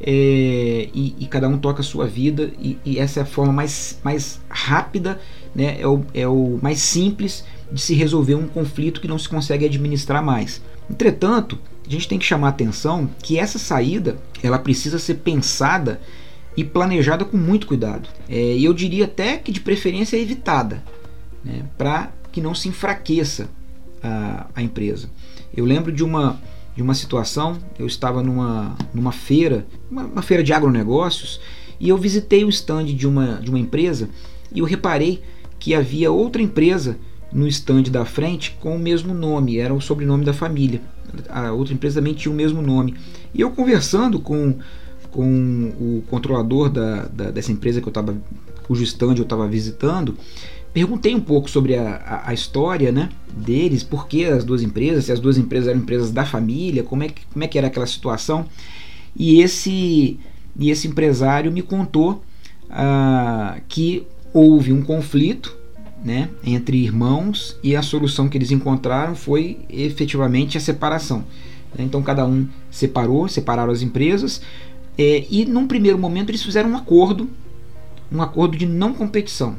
é, 0.00 0.88
e, 0.92 1.14
e, 1.18 1.26
cada 1.26 1.48
um 1.48 1.56
toca 1.56 1.80
a 1.80 1.84
sua 1.84 2.06
vida, 2.06 2.50
e, 2.58 2.78
e, 2.84 2.98
essa 2.98 3.20
é 3.20 3.22
a 3.22 3.26
forma 3.26 3.52
mais, 3.52 3.98
mais 4.04 4.40
rápida, 4.48 5.20
né? 5.54 5.80
é, 5.80 5.86
o, 5.86 6.04
é 6.12 6.28
o 6.28 6.58
mais 6.60 6.80
simples 6.80 7.44
de 7.72 7.80
se 7.80 7.94
resolver 7.94 8.34
um 8.34 8.46
conflito 8.46 9.00
que 9.00 9.08
não 9.08 9.18
se 9.18 9.28
consegue 9.28 9.64
administrar 9.64 10.22
mais. 10.22 10.60
Entretanto, 10.90 11.58
a 11.86 11.90
gente 11.90 12.06
tem 12.06 12.18
que 12.18 12.24
chamar 12.24 12.48
atenção 12.48 13.08
que 13.22 13.38
essa 13.38 13.58
saída 13.58 14.18
ela 14.42 14.58
precisa 14.58 14.98
ser 14.98 15.14
pensada 15.14 16.00
e 16.56 16.62
planejada 16.62 17.24
com 17.24 17.36
muito 17.36 17.66
cuidado. 17.66 18.08
É, 18.28 18.56
e 18.56 18.64
eu 18.64 18.74
diria 18.74 19.06
até 19.06 19.38
que 19.38 19.50
de 19.50 19.60
preferência 19.60 20.16
evitada, 20.16 20.82
né, 21.42 21.64
para 21.78 22.12
que 22.30 22.40
não 22.40 22.54
se 22.54 22.68
enfraqueça 22.68 23.48
a, 24.04 24.46
a 24.54 24.62
empresa. 24.62 25.08
Eu 25.56 25.64
lembro 25.64 25.90
de 25.90 26.04
uma, 26.04 26.38
de 26.76 26.82
uma 26.82 26.94
situação, 26.94 27.56
eu 27.78 27.86
estava 27.86 28.22
numa, 28.22 28.76
numa 28.92 29.12
feira, 29.12 29.66
uma, 29.90 30.04
uma, 30.04 30.22
feira 30.22 30.44
de 30.44 30.52
agronegócios, 30.52 31.40
e 31.80 31.88
eu 31.88 31.96
visitei 31.96 32.44
o 32.44 32.48
stand 32.50 32.86
de 32.86 33.06
uma, 33.06 33.40
de 33.40 33.48
uma 33.48 33.58
empresa 33.58 34.08
e 34.52 34.58
eu 34.58 34.64
reparei 34.64 35.22
que 35.58 35.74
havia 35.74 36.12
outra 36.12 36.42
empresa 36.42 36.98
no 37.32 37.48
stand 37.48 37.84
da 37.84 38.04
frente 38.04 38.56
com 38.60 38.76
o 38.76 38.78
mesmo 38.78 39.12
nome, 39.14 39.58
era 39.58 39.74
o 39.74 39.80
sobrenome 39.80 40.24
da 40.24 40.32
família. 40.32 40.80
A 41.28 41.52
outra 41.52 41.74
empresa 41.74 42.00
também 42.00 42.14
tinha 42.14 42.30
o 42.30 42.34
mesmo 42.34 42.62
nome. 42.62 42.94
E 43.32 43.40
eu 43.40 43.50
conversando 43.50 44.20
com, 44.20 44.56
com 45.10 45.72
o 45.80 46.04
controlador 46.08 46.68
da, 46.68 47.06
da 47.06 47.30
dessa 47.30 47.50
empresa 47.50 47.80
que 47.80 47.88
eu 47.88 47.90
estava, 47.90 48.16
cujo 48.64 48.82
stand 48.84 49.16
eu 49.16 49.24
estava 49.24 49.48
visitando, 49.48 50.16
perguntei 50.74 51.14
um 51.14 51.20
pouco 51.20 51.48
sobre 51.48 51.76
a, 51.76 51.96
a, 51.96 52.30
a, 52.30 52.34
história 52.34 52.90
né, 52.90 53.08
deles, 53.32 53.84
por 53.84 54.08
que 54.08 54.24
as 54.24 54.44
duas 54.44 54.60
empresas, 54.60 55.04
se 55.04 55.12
as 55.12 55.20
duas 55.20 55.38
empresas 55.38 55.68
eram 55.68 55.78
empresas 55.78 56.10
da 56.10 56.26
família, 56.26 56.82
como 56.82 57.04
é 57.04 57.08
que, 57.08 57.24
como 57.26 57.44
é 57.44 57.48
que 57.48 57.56
era 57.56 57.68
aquela 57.68 57.86
situação. 57.86 58.44
E 59.16 59.40
esse, 59.40 60.18
e 60.58 60.70
esse 60.70 60.88
empresário 60.88 61.52
me 61.52 61.62
contou 61.62 62.24
ah, 62.68 63.58
que 63.68 64.04
houve 64.32 64.72
um 64.72 64.82
conflito 64.82 65.56
né, 66.04 66.28
entre 66.44 66.76
irmãos 66.76 67.56
e 67.62 67.76
a 67.76 67.80
solução 67.80 68.28
que 68.28 68.36
eles 68.36 68.50
encontraram 68.50 69.14
foi 69.14 69.60
efetivamente 69.70 70.58
a 70.58 70.60
separação. 70.60 71.24
Então 71.78 72.02
cada 72.02 72.26
um 72.26 72.48
separou, 72.68 73.28
separaram 73.28 73.72
as 73.72 73.80
empresas 73.80 74.42
é, 74.98 75.24
e 75.30 75.44
num 75.44 75.68
primeiro 75.68 75.98
momento 75.98 76.30
eles 76.30 76.42
fizeram 76.42 76.70
um 76.70 76.76
acordo, 76.76 77.30
um 78.10 78.20
acordo 78.20 78.56
de 78.56 78.66
não 78.66 78.92
competição, 78.92 79.56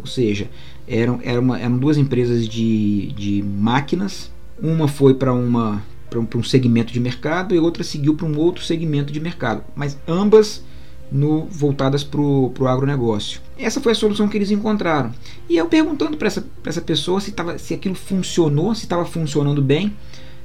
ou 0.00 0.06
seja, 0.06 0.48
eram, 0.86 1.20
uma, 1.40 1.58
eram 1.58 1.78
duas 1.78 1.96
empresas 1.96 2.48
de, 2.48 3.12
de 3.12 3.42
máquinas, 3.42 4.30
uma 4.60 4.88
foi 4.88 5.14
para 5.14 5.32
uma 5.32 5.82
para 6.08 6.20
um, 6.20 6.28
um 6.36 6.42
segmento 6.42 6.92
de 6.92 7.00
mercado 7.00 7.52
e 7.52 7.58
outra 7.58 7.82
seguiu 7.82 8.14
para 8.14 8.26
um 8.26 8.38
outro 8.38 8.64
segmento 8.64 9.12
de 9.12 9.18
mercado, 9.18 9.64
mas 9.74 9.98
ambas 10.06 10.62
no, 11.10 11.46
voltadas 11.46 12.02
para 12.02 12.20
o 12.20 12.66
agronegócio. 12.66 13.40
Essa 13.58 13.80
foi 13.80 13.92
a 13.92 13.94
solução 13.94 14.28
que 14.28 14.36
eles 14.36 14.50
encontraram. 14.50 15.12
E 15.48 15.56
eu 15.56 15.66
perguntando 15.66 16.16
para 16.16 16.26
essa, 16.26 16.44
essa 16.64 16.80
pessoa 16.80 17.20
se, 17.20 17.32
tava, 17.32 17.58
se 17.58 17.74
aquilo 17.74 17.94
funcionou, 17.94 18.74
se 18.74 18.82
estava 18.82 19.04
funcionando 19.04 19.62
bem, 19.62 19.94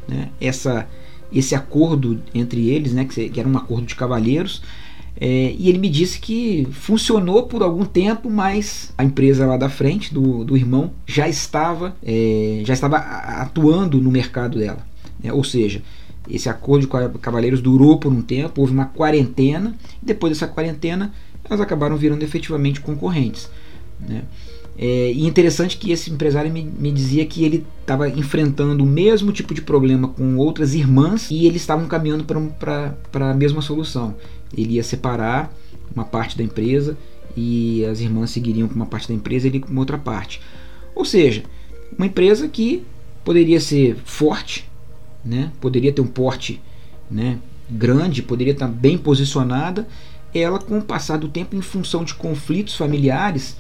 né, 0.08 0.30
essa, 0.40 0.88
esse 1.32 1.56
acordo 1.56 2.22
entre 2.34 2.70
eles, 2.70 2.94
né, 2.94 3.06
que, 3.06 3.30
que 3.30 3.40
era 3.40 3.50
um 3.50 3.58
acordo 3.58 3.86
de 3.86 3.96
cavalheiros. 3.96 4.62
É, 5.24 5.54
e 5.56 5.70
ele 5.70 5.78
me 5.78 5.88
disse 5.88 6.20
que 6.20 6.68
funcionou 6.72 7.44
por 7.44 7.62
algum 7.62 7.86
tempo, 7.86 8.28
mas 8.28 8.92
a 8.98 9.04
empresa 9.04 9.46
lá 9.46 9.56
da 9.56 9.70
frente, 9.70 10.12
do, 10.12 10.44
do 10.44 10.58
irmão, 10.58 10.94
já 11.06 11.30
estava, 11.30 11.96
é, 12.04 12.64
já 12.66 12.74
estava 12.74 12.98
atuando 12.98 14.02
no 14.02 14.10
mercado 14.10 14.58
dela. 14.58 14.84
Né, 15.24 15.32
ou 15.32 15.44
seja, 15.44 15.84
esse 16.28 16.50
acordo 16.50 16.88
de 16.88 17.20
cavaleiros 17.20 17.62
durou 17.62 18.00
por 18.00 18.12
um 18.12 18.24
tempo, 18.24 18.62
houve 18.62 18.74
uma 18.74 18.86
quarentena, 18.86 19.76
e 20.02 20.06
depois 20.08 20.34
dessa 20.34 20.48
quarentena 20.52 21.14
elas 21.46 21.62
acabaram 21.62 21.96
virando 21.98 22.24
efetivamente 22.24 22.82
concorrentes. 22.82 23.48
Né? 24.00 24.24
É, 24.84 25.12
e 25.12 25.28
interessante 25.28 25.78
que 25.78 25.92
esse 25.92 26.10
empresário 26.10 26.52
me, 26.52 26.64
me 26.64 26.92
dizia 26.92 27.24
que 27.24 27.46
ele 27.46 27.64
estava 27.82 28.10
enfrentando 28.10 28.84
o 28.84 28.88
mesmo 28.88 29.32
tipo 29.32 29.54
de 29.54 29.62
problema 29.62 30.08
com 30.08 30.38
outras 30.38 30.74
irmãs 30.74 31.30
e 31.30 31.46
eles 31.46 31.62
estavam 31.62 31.88
caminhando 31.88 32.24
para 32.24 32.96
a 33.14 33.34
mesma 33.36 33.62
solução. 33.62 34.16
Ele 34.58 34.74
ia 34.74 34.84
separar 34.84 35.54
uma 35.96 36.04
parte 36.04 36.36
da 36.36 36.44
empresa 36.44 36.98
e 37.38 37.86
as 37.86 38.00
irmãs 38.02 38.32
seguiriam 38.32 38.68
com 38.68 38.74
uma 38.74 38.88
parte 38.88 39.08
da 39.08 39.14
empresa 39.14 39.46
e 39.46 39.52
ele 39.52 39.60
com 39.60 39.76
outra 39.78 40.00
parte. 40.00 40.42
Ou 40.96 41.06
seja, 41.06 41.44
uma 41.96 42.08
empresa 42.08 42.48
que 42.48 42.84
poderia 43.24 43.60
ser 43.60 43.96
forte, 44.04 44.68
né? 45.24 45.52
poderia 45.62 45.94
ter 45.94 46.02
um 46.02 46.08
porte 46.08 46.60
né, 47.10 47.38
grande, 47.70 48.24
poderia 48.24 48.54
estar 48.54 48.68
bem 48.68 48.98
posicionada, 48.98 49.88
ela, 50.34 50.58
com 50.58 50.80
o 50.80 50.82
passar 50.82 51.18
do 51.18 51.28
tempo, 51.28 51.56
em 51.56 51.62
função 51.62 52.04
de 52.04 52.16
conflitos 52.16 52.76
familiares 52.76 53.58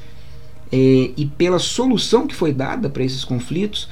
é, 0.71 1.11
e 1.17 1.25
pela 1.37 1.59
solução 1.59 2.25
que 2.25 2.35
foi 2.35 2.53
dada 2.53 2.89
para 2.89 3.03
esses 3.03 3.25
conflitos, 3.25 3.89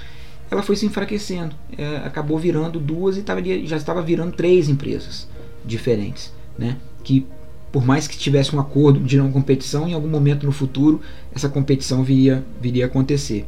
ela 0.49 0.63
foi 0.63 0.75
se 0.75 0.85
enfraquecendo. 0.85 1.55
É, 1.77 1.97
acabou 1.97 2.37
virando 2.37 2.79
duas 2.79 3.17
e 3.17 3.21
tava, 3.21 3.43
já 3.43 3.77
estava 3.77 4.01
virando 4.01 4.31
três 4.31 4.69
empresas 4.69 5.27
diferentes, 5.65 6.33
né? 6.57 6.77
que 7.03 7.25
por 7.71 7.85
mais 7.85 8.07
que 8.07 8.17
tivesse 8.17 8.55
um 8.55 8.59
acordo 8.59 8.99
de 8.99 9.17
não 9.17 9.31
competição, 9.31 9.87
em 9.87 9.93
algum 9.93 10.07
momento 10.07 10.45
no 10.45 10.51
futuro 10.51 11.01
essa 11.33 11.47
competição 11.47 12.03
viria, 12.03 12.43
viria 12.59 12.85
a 12.85 12.87
acontecer. 12.87 13.45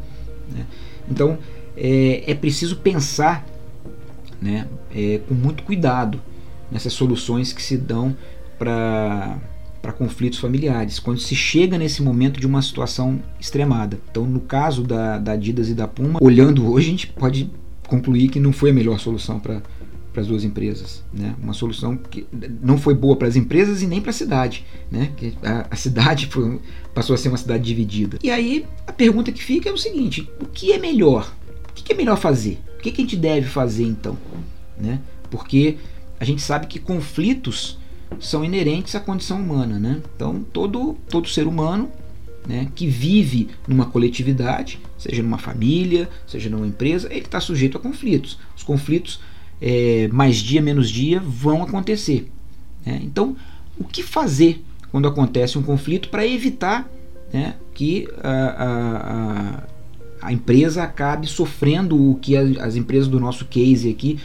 Né? 0.51 0.65
Então 1.09 1.39
é, 1.75 2.31
é 2.31 2.35
preciso 2.35 2.77
pensar 2.77 3.45
né, 4.41 4.67
é, 4.93 5.19
com 5.27 5.33
muito 5.33 5.63
cuidado 5.63 6.21
nessas 6.71 6.93
soluções 6.93 7.53
que 7.53 7.61
se 7.61 7.77
dão 7.77 8.15
para 8.59 9.37
para 9.81 9.91
conflitos 9.91 10.39
familiares, 10.39 10.99
quando 10.99 11.19
se 11.19 11.35
chega 11.35 11.77
nesse 11.77 12.03
momento 12.03 12.39
de 12.39 12.45
uma 12.45 12.61
situação 12.61 13.21
extremada. 13.39 13.99
Então, 14.11 14.25
no 14.25 14.39
caso 14.39 14.83
da, 14.83 15.17
da 15.17 15.31
Adidas 15.33 15.69
e 15.69 15.73
da 15.73 15.87
Puma, 15.87 16.19
olhando 16.21 16.71
hoje, 16.71 16.87
a 16.87 16.91
gente 16.91 17.07
pode 17.07 17.49
concluir 17.87 18.29
que 18.29 18.39
não 18.39 18.53
foi 18.53 18.69
a 18.69 18.73
melhor 18.73 18.99
solução 18.99 19.39
para 19.39 19.61
para 20.11 20.21
as 20.21 20.27
duas 20.27 20.43
empresas, 20.43 21.03
né? 21.13 21.35
Uma 21.41 21.53
solução 21.53 21.95
que 21.95 22.27
não 22.61 22.77
foi 22.77 22.93
boa 22.93 23.15
para 23.15 23.27
as 23.27 23.35
empresas 23.35 23.81
e 23.81 23.87
nem 23.87 24.01
para 24.01 24.09
a 24.09 24.13
cidade, 24.13 24.65
né? 24.91 25.11
Que 25.15 25.33
a, 25.41 25.67
a 25.71 25.75
cidade 25.75 26.27
foi, 26.27 26.59
passou 26.93 27.13
a 27.13 27.17
ser 27.17 27.29
uma 27.29 27.37
cidade 27.37 27.63
dividida. 27.63 28.17
E 28.21 28.29
aí 28.29 28.65
a 28.85 28.91
pergunta 28.91 29.31
que 29.31 29.41
fica 29.41 29.69
é 29.69 29.71
o 29.71 29.77
seguinte: 29.77 30.29
o 30.41 30.45
que 30.45 30.73
é 30.73 30.77
melhor? 30.77 31.33
O 31.69 31.73
que 31.73 31.93
é 31.93 31.95
melhor 31.95 32.17
fazer? 32.17 32.59
O 32.77 32.81
que, 32.81 32.91
que 32.91 33.01
a 33.01 33.05
gente 33.05 33.15
deve 33.15 33.47
fazer 33.47 33.85
então? 33.85 34.17
Né? 34.77 34.99
Porque 35.29 35.77
a 36.19 36.25
gente 36.25 36.41
sabe 36.41 36.67
que 36.67 36.77
conflitos 36.77 37.79
são 38.19 38.43
inerentes 38.43 38.95
à 38.95 38.99
condição 38.99 39.41
humana. 39.41 39.79
Né? 39.79 40.01
Então, 40.15 40.43
todo, 40.51 40.95
todo 41.09 41.29
ser 41.29 41.47
humano 41.47 41.89
né, 42.47 42.67
que 42.75 42.87
vive 42.87 43.49
numa 43.67 43.85
coletividade, 43.85 44.79
seja 44.97 45.21
numa 45.21 45.37
família, 45.37 46.09
seja 46.27 46.49
numa 46.49 46.67
empresa, 46.67 47.07
ele 47.11 47.25
está 47.25 47.39
sujeito 47.39 47.77
a 47.77 47.81
conflitos. 47.81 48.37
Os 48.55 48.63
conflitos, 48.63 49.19
é, 49.61 50.07
mais 50.11 50.37
dia 50.37 50.61
menos 50.61 50.89
dia, 50.89 51.19
vão 51.19 51.63
acontecer. 51.63 52.31
Né? 52.85 52.99
Então, 53.03 53.35
o 53.77 53.83
que 53.83 54.03
fazer 54.03 54.63
quando 54.91 55.07
acontece 55.07 55.57
um 55.57 55.63
conflito 55.63 56.09
para 56.09 56.27
evitar 56.27 56.89
né, 57.31 57.55
que 57.73 58.07
a, 58.21 59.63
a, 60.21 60.27
a 60.27 60.33
empresa 60.33 60.83
acabe 60.83 61.27
sofrendo 61.27 62.11
o 62.11 62.15
que 62.15 62.35
as 62.35 62.75
empresas 62.75 63.07
do 63.07 63.19
nosso 63.19 63.45
case 63.45 63.89
aqui 63.89 64.19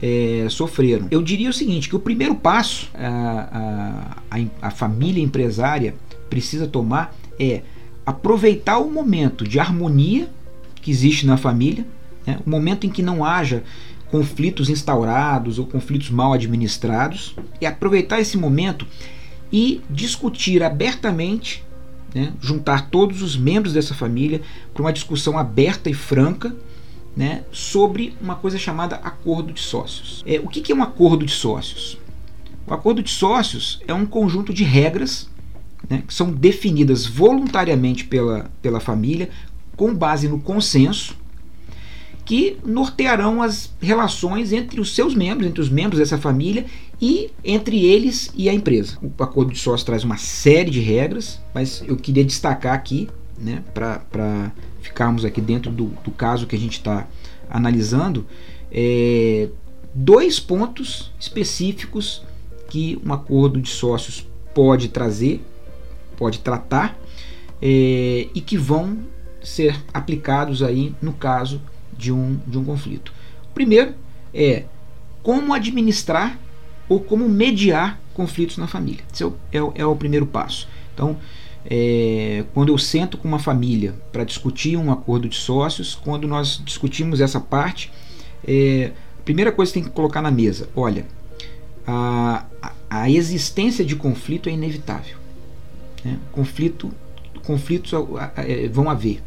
é, 0.00 0.46
sofreram. 0.48 1.08
Eu 1.10 1.22
diria 1.22 1.50
o 1.50 1.52
seguinte, 1.52 1.88
que 1.88 1.96
o 1.96 2.00
primeiro 2.00 2.34
passo 2.34 2.88
a, 2.94 4.16
a, 4.30 4.68
a 4.68 4.70
família 4.70 5.22
empresária 5.22 5.94
precisa 6.30 6.66
tomar 6.66 7.14
é 7.38 7.62
aproveitar 8.04 8.78
o 8.78 8.90
momento 8.90 9.46
de 9.46 9.58
harmonia 9.60 10.28
que 10.80 10.90
existe 10.90 11.26
na 11.26 11.36
família, 11.36 11.86
né, 12.26 12.38
o 12.44 12.50
momento 12.50 12.86
em 12.86 12.90
que 12.90 13.02
não 13.02 13.24
haja 13.24 13.62
conflitos 14.10 14.68
instaurados 14.68 15.58
ou 15.58 15.66
conflitos 15.66 16.10
mal 16.10 16.32
administrados, 16.32 17.34
e 17.60 17.66
aproveitar 17.66 18.20
esse 18.20 18.36
momento 18.36 18.86
e 19.52 19.80
discutir 19.88 20.62
abertamente 20.62 21.64
né, 22.14 22.32
juntar 22.40 22.90
todos 22.90 23.22
os 23.22 23.36
membros 23.36 23.72
dessa 23.72 23.94
família 23.94 24.42
para 24.74 24.82
uma 24.82 24.92
discussão 24.92 25.38
aberta 25.38 25.88
e 25.88 25.94
franca 25.94 26.54
né, 27.16 27.44
sobre 27.52 28.16
uma 28.20 28.34
coisa 28.34 28.58
chamada 28.58 28.96
acordo 28.96 29.52
de 29.52 29.60
sócios. 29.60 30.22
É, 30.26 30.40
o 30.40 30.48
que, 30.48 30.60
que 30.60 30.72
é 30.72 30.74
um 30.74 30.82
acordo 30.82 31.26
de 31.26 31.32
sócios? 31.32 31.98
O 32.66 32.72
acordo 32.72 33.02
de 33.02 33.10
sócios 33.10 33.80
é 33.86 33.92
um 33.92 34.06
conjunto 34.06 34.52
de 34.52 34.64
regras 34.64 35.28
né, 35.88 36.02
que 36.06 36.14
são 36.14 36.30
definidas 36.30 37.06
voluntariamente 37.06 38.04
pela, 38.04 38.50
pela 38.62 38.80
família 38.80 39.28
com 39.76 39.94
base 39.94 40.28
no 40.28 40.40
consenso 40.40 41.16
que 42.24 42.56
nortearão 42.64 43.42
as 43.42 43.72
relações 43.80 44.52
entre 44.52 44.80
os 44.80 44.94
seus 44.94 45.14
membros, 45.14 45.48
entre 45.48 45.60
os 45.60 45.68
membros 45.68 45.98
dessa 45.98 46.16
família 46.16 46.66
e 47.00 47.30
entre 47.44 47.84
eles 47.84 48.30
e 48.36 48.48
a 48.48 48.54
empresa. 48.54 48.96
O 49.02 49.22
acordo 49.22 49.52
de 49.52 49.58
sócio 49.58 49.84
traz 49.84 50.04
uma 50.04 50.16
série 50.16 50.70
de 50.70 50.80
regras, 50.80 51.40
mas 51.52 51.82
eu 51.86 51.96
queria 51.96 52.24
destacar 52.24 52.74
aqui, 52.74 53.08
né, 53.38 53.62
para 53.72 54.52
ficarmos 54.80 55.24
aqui 55.24 55.40
dentro 55.40 55.70
do, 55.70 55.86
do 56.04 56.10
caso 56.10 56.46
que 56.46 56.56
a 56.56 56.58
gente 56.58 56.78
está 56.78 57.06
analisando, 57.48 58.26
é, 58.70 59.48
dois 59.94 60.40
pontos 60.40 61.12
específicos 61.18 62.22
que 62.68 63.00
um 63.04 63.12
acordo 63.12 63.60
de 63.60 63.68
sócios 63.68 64.26
pode 64.54 64.88
trazer, 64.88 65.44
pode 66.16 66.38
tratar 66.40 66.98
é, 67.60 68.28
e 68.34 68.40
que 68.40 68.56
vão 68.56 68.98
ser 69.42 69.78
aplicados 69.92 70.62
aí 70.62 70.94
no 71.02 71.12
caso 71.12 71.60
de 71.96 72.12
um, 72.12 72.38
de 72.46 72.56
um 72.58 72.64
conflito. 72.64 73.12
O 73.50 73.54
primeiro 73.54 73.94
é 74.32 74.64
como 75.22 75.52
administrar 75.52 76.38
ou 76.88 77.00
como 77.00 77.28
mediar 77.28 78.00
conflitos 78.14 78.56
na 78.56 78.66
família. 78.66 79.04
Esse 79.12 79.22
é 79.22 79.26
o, 79.26 79.34
é 79.52 79.82
é 79.82 79.86
o 79.86 79.96
primeiro 79.96 80.26
passo. 80.26 80.68
Então, 80.94 81.18
é, 81.64 82.44
quando 82.52 82.72
eu 82.72 82.78
sento 82.78 83.16
com 83.16 83.28
uma 83.28 83.38
família 83.38 83.94
para 84.10 84.24
discutir 84.24 84.76
um 84.76 84.90
acordo 84.90 85.28
de 85.28 85.36
sócios, 85.36 85.94
quando 85.94 86.26
nós 86.26 86.60
discutimos 86.64 87.20
essa 87.20 87.40
parte, 87.40 87.90
é, 88.46 88.92
a 89.18 89.22
primeira 89.22 89.52
coisa 89.52 89.72
que 89.72 89.80
tem 89.80 89.88
que 89.88 89.94
colocar 89.94 90.20
na 90.20 90.30
mesa: 90.30 90.68
olha, 90.74 91.06
a, 91.86 92.44
a, 92.90 93.10
existência 93.10 93.84
de 93.84 93.94
conflito 93.94 94.48
é 94.48 94.52
inevitável. 94.52 95.16
Né? 96.04 96.18
Conflito, 96.32 96.92
conflitos 97.44 97.92
é, 98.36 98.68
vão 98.68 98.90
haver. 98.90 99.22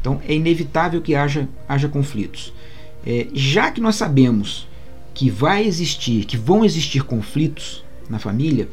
Então 0.00 0.20
é 0.26 0.34
inevitável 0.34 1.00
que 1.00 1.14
haja, 1.14 1.48
haja 1.68 1.88
conflitos. 1.88 2.52
É, 3.06 3.28
já 3.34 3.70
que 3.70 3.80
nós 3.80 3.96
sabemos 3.96 4.66
que 5.12 5.28
vai 5.28 5.66
existir, 5.66 6.24
que 6.24 6.36
vão 6.36 6.64
existir 6.64 7.02
conflitos 7.04 7.84
na 8.08 8.18
família, 8.18 8.68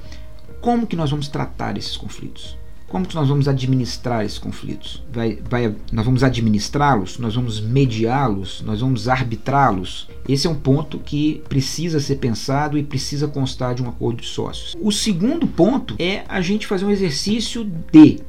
como 0.61 0.87
que 0.87 0.95
nós 0.95 1.11
vamos 1.11 1.27
tratar 1.27 1.77
esses 1.77 1.97
conflitos? 1.97 2.58
Como 2.89 3.05
que 3.05 3.13
nós 3.13 3.29
vamos 3.29 3.47
administrar 3.47 4.25
esses 4.25 4.39
conflitos? 4.39 5.03
Vai, 5.13 5.39
vai, 5.47 5.75
nós 5.91 6.03
vamos 6.03 6.23
administrá-los? 6.23 7.19
Nós 7.19 7.35
vamos 7.35 7.61
mediá-los? 7.61 8.63
Nós 8.65 8.81
vamos 8.81 9.07
arbitrá-los? 9.07 10.09
Esse 10.27 10.47
é 10.47 10.49
um 10.49 10.55
ponto 10.55 10.97
que 10.97 11.43
precisa 11.47 11.99
ser 11.99 12.15
pensado 12.15 12.79
e 12.79 12.83
precisa 12.83 13.27
constar 13.27 13.75
de 13.75 13.83
um 13.83 13.89
acordo 13.89 14.21
de 14.21 14.27
sócios. 14.27 14.75
O 14.81 14.91
segundo 14.91 15.45
ponto 15.45 15.95
é 15.99 16.23
a 16.27 16.41
gente 16.41 16.65
fazer 16.65 16.83
um 16.83 16.89
exercício 16.89 17.63
de 17.91 18.19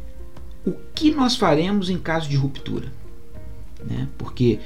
o 0.67 0.73
que 0.95 1.11
nós 1.11 1.37
faremos 1.37 1.89
em 1.89 1.99
caso 1.99 2.29
de 2.29 2.37
ruptura. 2.37 2.93
Né? 3.83 4.09
Porque, 4.19 4.59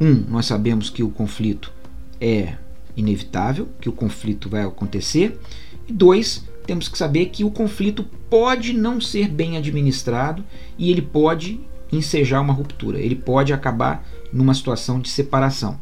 um, 0.00 0.24
nós 0.28 0.46
sabemos 0.46 0.88
que 0.88 1.02
o 1.02 1.10
conflito 1.10 1.70
é 2.18 2.54
inevitável, 2.96 3.68
que 3.80 3.88
o 3.88 3.92
conflito 3.92 4.48
vai 4.48 4.64
acontecer, 4.64 5.38
e 5.86 5.92
dois, 5.92 6.44
temos 6.68 6.86
que 6.86 6.98
saber 6.98 7.30
que 7.30 7.44
o 7.44 7.50
conflito 7.50 8.04
pode 8.28 8.74
não 8.74 9.00
ser 9.00 9.26
bem 9.26 9.56
administrado 9.56 10.44
e 10.76 10.90
ele 10.90 11.00
pode 11.00 11.58
ensejar 11.90 12.42
uma 12.42 12.52
ruptura, 12.52 13.00
ele 13.00 13.14
pode 13.14 13.54
acabar 13.54 14.06
numa 14.30 14.52
situação 14.52 15.00
de 15.00 15.08
separação. 15.08 15.80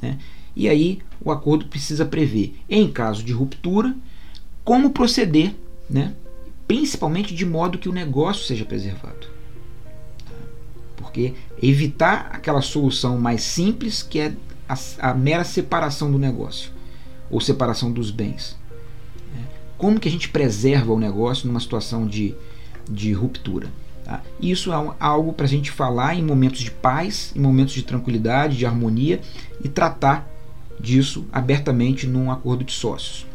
Né? 0.00 0.16
E 0.54 0.68
aí 0.68 1.00
o 1.20 1.32
acordo 1.32 1.66
precisa 1.66 2.04
prever, 2.04 2.54
em 2.70 2.88
caso 2.88 3.24
de 3.24 3.32
ruptura, 3.32 3.96
como 4.64 4.90
proceder 4.90 5.56
né? 5.90 6.14
principalmente 6.68 7.34
de 7.34 7.46
modo 7.46 7.78
que 7.78 7.88
o 7.88 7.92
negócio 7.92 8.44
seja 8.44 8.64
preservado. 8.64 9.26
Porque 10.96 11.34
evitar 11.60 12.30
aquela 12.32 12.62
solução 12.62 13.18
mais 13.18 13.42
simples 13.42 14.04
que 14.04 14.20
é 14.20 14.36
a, 14.68 15.10
a 15.10 15.14
mera 15.14 15.42
separação 15.42 16.12
do 16.12 16.18
negócio 16.18 16.70
ou 17.28 17.40
separação 17.40 17.90
dos 17.90 18.12
bens. 18.12 18.57
Como 19.78 20.00
que 20.00 20.08
a 20.08 20.10
gente 20.10 20.28
preserva 20.28 20.92
o 20.92 20.98
negócio 20.98 21.46
numa 21.46 21.60
situação 21.60 22.06
de, 22.06 22.34
de 22.90 23.12
ruptura? 23.12 23.68
Tá? 24.04 24.20
Isso 24.40 24.72
é 24.72 24.94
algo 24.98 25.32
para 25.32 25.46
a 25.46 25.48
gente 25.48 25.70
falar 25.70 26.16
em 26.16 26.22
momentos 26.22 26.60
de 26.60 26.70
paz, 26.70 27.32
em 27.34 27.40
momentos 27.40 27.74
de 27.74 27.82
tranquilidade, 27.84 28.56
de 28.56 28.66
harmonia 28.66 29.20
e 29.62 29.68
tratar 29.68 30.28
disso 30.80 31.26
abertamente 31.32 32.06
num 32.06 32.30
acordo 32.30 32.64
de 32.64 32.72
sócios. 32.72 33.26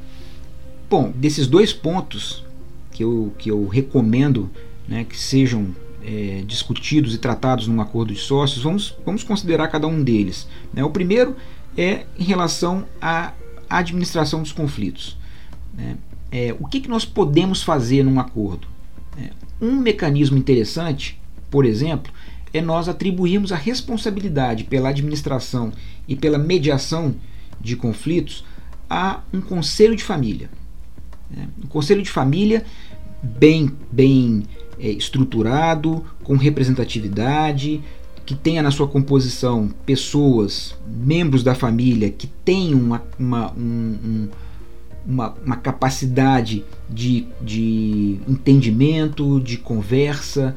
Bom, 0.90 1.12
desses 1.16 1.48
dois 1.48 1.72
pontos 1.72 2.44
que 2.92 3.04
eu, 3.04 3.34
que 3.38 3.50
eu 3.50 3.68
recomendo 3.68 4.50
né, 4.88 5.04
que 5.04 5.18
sejam 5.18 5.74
é, 6.04 6.44
discutidos 6.46 7.16
e 7.16 7.18
tratados 7.18 7.68
num 7.68 7.82
acordo 7.82 8.14
de 8.14 8.20
sócios, 8.20 8.64
vamos, 8.64 8.96
vamos 9.06 9.24
considerar 9.24 9.70
cada 9.70 9.88
um 9.88 10.04
deles. 10.04 10.48
Né? 10.74 10.84
O 10.84 10.90
primeiro 10.90 11.36
é 11.78 12.06
em 12.18 12.24
relação 12.24 12.86
à 13.02 13.34
administração 13.70 14.42
dos 14.42 14.52
conflitos. 14.52 15.18
Né? 15.74 15.98
É, 16.36 16.56
o 16.60 16.66
que, 16.68 16.82
que 16.82 16.90
nós 16.90 17.06
podemos 17.06 17.62
fazer 17.62 18.02
num 18.02 18.20
acordo? 18.20 18.68
É, 19.16 19.30
um 19.62 19.76
mecanismo 19.76 20.36
interessante, 20.36 21.22
por 21.52 21.64
exemplo, 21.64 22.12
é 22.52 22.60
nós 22.60 22.90
atribuirmos 22.90 23.52
a 23.52 23.56
responsabilidade 23.56 24.64
pela 24.64 24.90
administração 24.90 25.72
e 26.08 26.16
pela 26.16 26.40
mediação 26.40 27.14
de 27.62 27.76
conflitos 27.76 28.44
a 28.90 29.22
um 29.32 29.42
conselho 29.42 29.96
de 29.96 30.04
família. 30.04 30.50
Né? 31.30 31.48
Um 31.64 31.68
conselho 31.68 32.02
de 32.02 32.10
família 32.10 32.66
bem, 33.22 33.72
bem 33.92 34.44
é, 34.80 34.90
estruturado, 34.90 36.04
com 36.24 36.36
representatividade, 36.36 37.80
que 38.26 38.34
tenha 38.34 38.64
na 38.64 38.72
sua 38.72 38.88
composição 38.88 39.70
pessoas, 39.86 40.76
membros 40.88 41.44
da 41.44 41.54
família 41.54 42.10
que 42.10 42.26
tenham 42.26 42.80
uma, 42.80 43.04
uma, 43.20 43.52
um, 43.54 43.98
um, 44.04 44.30
uma, 45.06 45.34
uma, 45.46 45.56
capacidade 45.56 46.64
de, 46.90 47.28
de 47.42 48.20
entendimento, 48.28 49.40
de 49.40 49.58
conversa, 49.58 50.56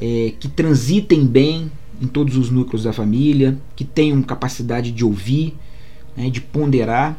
é, 0.00 0.32
que 0.38 0.48
transitem 0.48 1.26
bem 1.26 1.70
em 2.00 2.06
todos 2.06 2.36
os 2.36 2.50
núcleos 2.50 2.84
da 2.84 2.92
família, 2.92 3.58
que 3.74 3.84
tenham 3.84 4.20
capacidade 4.22 4.90
de 4.90 5.04
ouvir, 5.04 5.54
né, 6.16 6.28
de 6.28 6.40
ponderar. 6.40 7.18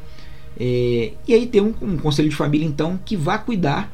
É, 0.60 1.14
e 1.28 1.34
aí 1.34 1.46
tem 1.46 1.62
um, 1.62 1.74
um, 1.82 1.98
conselho 1.98 2.30
de 2.30 2.36
família 2.36 2.66
então 2.66 3.00
que 3.06 3.16
vá 3.16 3.38
cuidar 3.38 3.92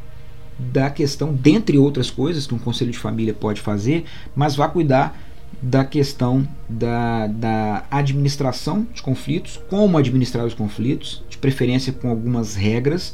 da 0.58 0.89
questão, 0.89 1.34
dentre 1.34 1.78
outras 1.78 2.10
coisas 2.10 2.46
que 2.46 2.54
um 2.54 2.60
conselho 2.60 2.91
de 2.91 2.98
família 2.98 3.34
pode 3.34 3.60
fazer, 3.60 4.06
mas 4.36 4.56
vá 4.56 4.67
cuidar 4.67 5.17
da 5.62 5.84
questão 5.86 6.48
da, 6.69 7.28
da 7.28 7.86
administração 7.89 8.86
de 8.93 9.02
conflitos, 9.02 9.60
como 9.69 9.98
administrar 9.98 10.46
os 10.46 10.54
conflitos, 10.54 11.24
preferência 11.44 11.92
com 11.92 12.10
algumas 12.10 12.56
regras, 12.56 13.14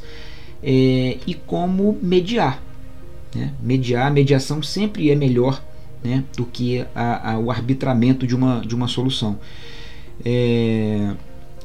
é, 0.62 1.18
e 1.26 1.34
como 1.34 1.98
mediar. 2.00 2.62
Né? 3.34 3.52
Mediar, 3.60 4.08
mediação 4.12 4.62
sempre 4.62 5.10
é 5.10 5.16
melhor 5.16 5.60
né, 6.04 6.22
do 6.36 6.46
que 6.46 6.86
a, 6.94 7.32
a, 7.32 7.38
o 7.40 7.50
arbitramento 7.50 8.28
de 8.28 8.36
uma, 8.36 8.60
de 8.60 8.72
uma 8.72 8.86
solução. 8.86 9.36
É, 10.24 11.12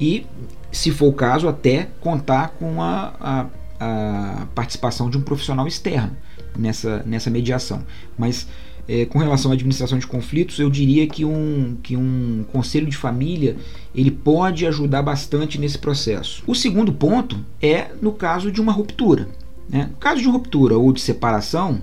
e 0.02 0.26
se 0.72 0.90
for 0.90 1.06
o 1.06 1.14
caso, 1.14 1.48
até 1.48 1.88
contar 2.02 2.56
com 2.58 2.82
a, 2.82 3.14
a, 3.20 3.46
a 3.80 4.48
participação 4.56 5.08
de 5.08 5.20
um 5.20 5.22
profissional 5.22 5.68
externo 5.68 6.18
nessa, 6.58 7.04
nessa 7.06 7.30
mediação. 7.30 7.84
Mas 8.18 8.48
é, 8.88 9.06
com 9.06 9.20
relação 9.20 9.52
à 9.52 9.54
administração 9.54 9.98
de 9.98 10.06
conflitos, 10.08 10.60
eu 10.60 10.70
diria 10.70 11.08
que 11.08 11.26
um, 11.26 11.78
que 11.82 11.96
um 11.96 12.46
conselho 12.52 12.88
de 12.88 12.96
família 12.96 13.56
ele 13.94 14.12
pode 14.12 14.66
ajudar 14.66 15.02
bastante 15.02 15.60
nesse 15.60 15.78
processo. 15.78 16.44
O 16.46 16.54
segundo 16.54 16.94
ponto 16.94 17.44
é 17.62 17.90
no 18.02 18.12
caso 18.12 18.52
de 18.52 18.62
uma 18.62 18.72
ruptura. 18.72 19.28
Né? 19.70 19.90
No 19.92 19.98
caso 19.98 20.22
de 20.22 20.28
ruptura 20.28 20.78
ou 20.78 20.92
de 20.94 21.02
separação, 21.02 21.82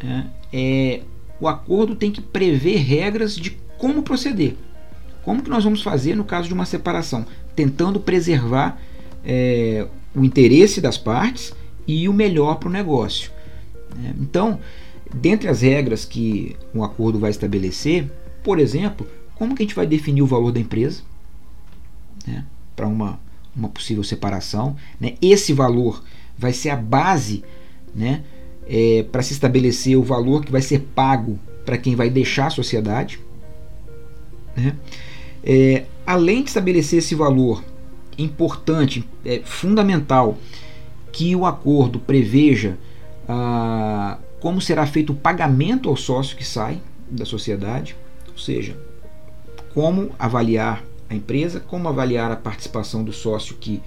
é, 0.00 0.24
é, 0.52 1.00
o 1.40 1.48
acordo 1.48 1.94
tem 1.94 2.10
que 2.10 2.20
prever 2.20 2.76
regras 2.76 3.36
de 3.36 3.50
como 3.76 4.02
proceder. 4.02 4.54
Como 5.24 5.42
que 5.42 5.50
nós 5.50 5.64
vamos 5.64 5.82
fazer 5.82 6.16
no 6.16 6.24
caso 6.24 6.48
de 6.48 6.54
uma 6.54 6.64
separação? 6.64 7.26
tentando 7.54 8.00
preservar 8.00 8.80
é, 9.24 9.86
o 10.14 10.24
interesse 10.24 10.80
das 10.80 10.96
partes 10.96 11.52
e 11.86 12.08
o 12.08 12.12
melhor 12.12 12.56
para 12.56 12.68
o 12.68 12.72
negócio. 12.72 13.30
Né? 13.96 14.14
Então, 14.20 14.58
dentre 15.14 15.48
as 15.48 15.60
regras 15.60 16.04
que 16.04 16.56
um 16.74 16.82
acordo 16.82 17.18
vai 17.18 17.30
estabelecer, 17.30 18.10
por 18.42 18.58
exemplo, 18.58 19.06
como 19.34 19.54
que 19.54 19.62
a 19.62 19.66
gente 19.66 19.74
vai 19.74 19.86
definir 19.86 20.22
o 20.22 20.26
valor 20.26 20.52
da 20.52 20.60
empresa 20.60 21.02
né? 22.26 22.44
para 22.74 22.86
uma, 22.86 23.20
uma 23.54 23.68
possível 23.68 24.02
separação? 24.04 24.76
Né? 25.00 25.14
Esse 25.20 25.52
valor 25.52 26.02
vai 26.38 26.52
ser 26.52 26.70
a 26.70 26.76
base 26.76 27.44
né? 27.94 28.22
É, 28.66 29.04
para 29.10 29.22
se 29.22 29.32
estabelecer 29.32 29.96
o 29.96 30.02
valor 30.02 30.44
que 30.44 30.52
vai 30.52 30.62
ser 30.62 30.80
pago 30.94 31.38
para 31.64 31.76
quem 31.76 31.94
vai 31.94 32.08
deixar 32.08 32.46
a 32.46 32.50
sociedade. 32.50 33.18
Né? 34.56 34.76
É, 35.44 35.84
além 36.06 36.42
de 36.42 36.50
estabelecer 36.50 37.00
esse 37.00 37.14
valor 37.14 37.62
importante, 38.16 39.04
é, 39.24 39.40
fundamental, 39.44 40.38
que 41.10 41.34
o 41.34 41.44
acordo 41.44 41.98
preveja 41.98 42.78
ah, 43.28 44.18
como 44.42 44.60
será 44.60 44.84
feito 44.84 45.12
o 45.12 45.14
pagamento 45.14 45.88
ao 45.88 45.96
sócio 45.96 46.36
que 46.36 46.44
sai 46.44 46.82
da 47.08 47.24
sociedade, 47.24 47.94
ou 48.28 48.36
seja, 48.36 48.76
como 49.72 50.10
avaliar 50.18 50.82
a 51.08 51.14
empresa, 51.14 51.60
como 51.60 51.88
avaliar 51.88 52.32
a 52.32 52.34
participação 52.34 53.04
do 53.04 53.12
sócio 53.12 53.54
que, 53.60 53.80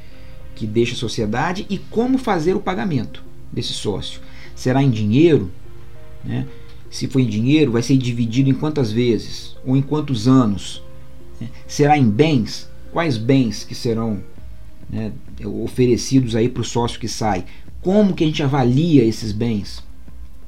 que 0.55 0.65
deixa 0.65 0.93
a 0.93 0.97
sociedade 0.97 1.65
e 1.69 1.77
como 1.77 2.17
fazer 2.17 2.55
o 2.55 2.61
pagamento 2.61 3.21
desse 3.51 3.73
sócio. 3.73 4.21
Será 4.55 4.81
em 4.81 4.89
dinheiro? 4.89 5.51
Né? 6.23 6.47
Se 6.89 7.05
for 7.05 7.19
em 7.19 7.27
dinheiro, 7.27 7.73
vai 7.73 7.81
ser 7.81 7.97
dividido 7.97 8.49
em 8.49 8.53
quantas 8.53 8.93
vezes? 8.93 9.57
Ou 9.65 9.75
em 9.75 9.81
quantos 9.81 10.25
anos? 10.25 10.81
Né? 11.41 11.49
Será 11.67 11.97
em 11.97 12.09
bens? 12.09 12.69
Quais 12.93 13.17
bens 13.17 13.65
que 13.65 13.75
serão 13.75 14.23
né, 14.89 15.11
oferecidos 15.43 16.33
aí 16.33 16.47
para 16.47 16.61
o 16.61 16.65
sócio 16.65 16.97
que 16.97 17.09
sai? 17.09 17.43
Como 17.81 18.13
que 18.13 18.23
a 18.23 18.27
gente 18.27 18.41
avalia 18.41 19.03
esses 19.03 19.33
bens? 19.33 19.83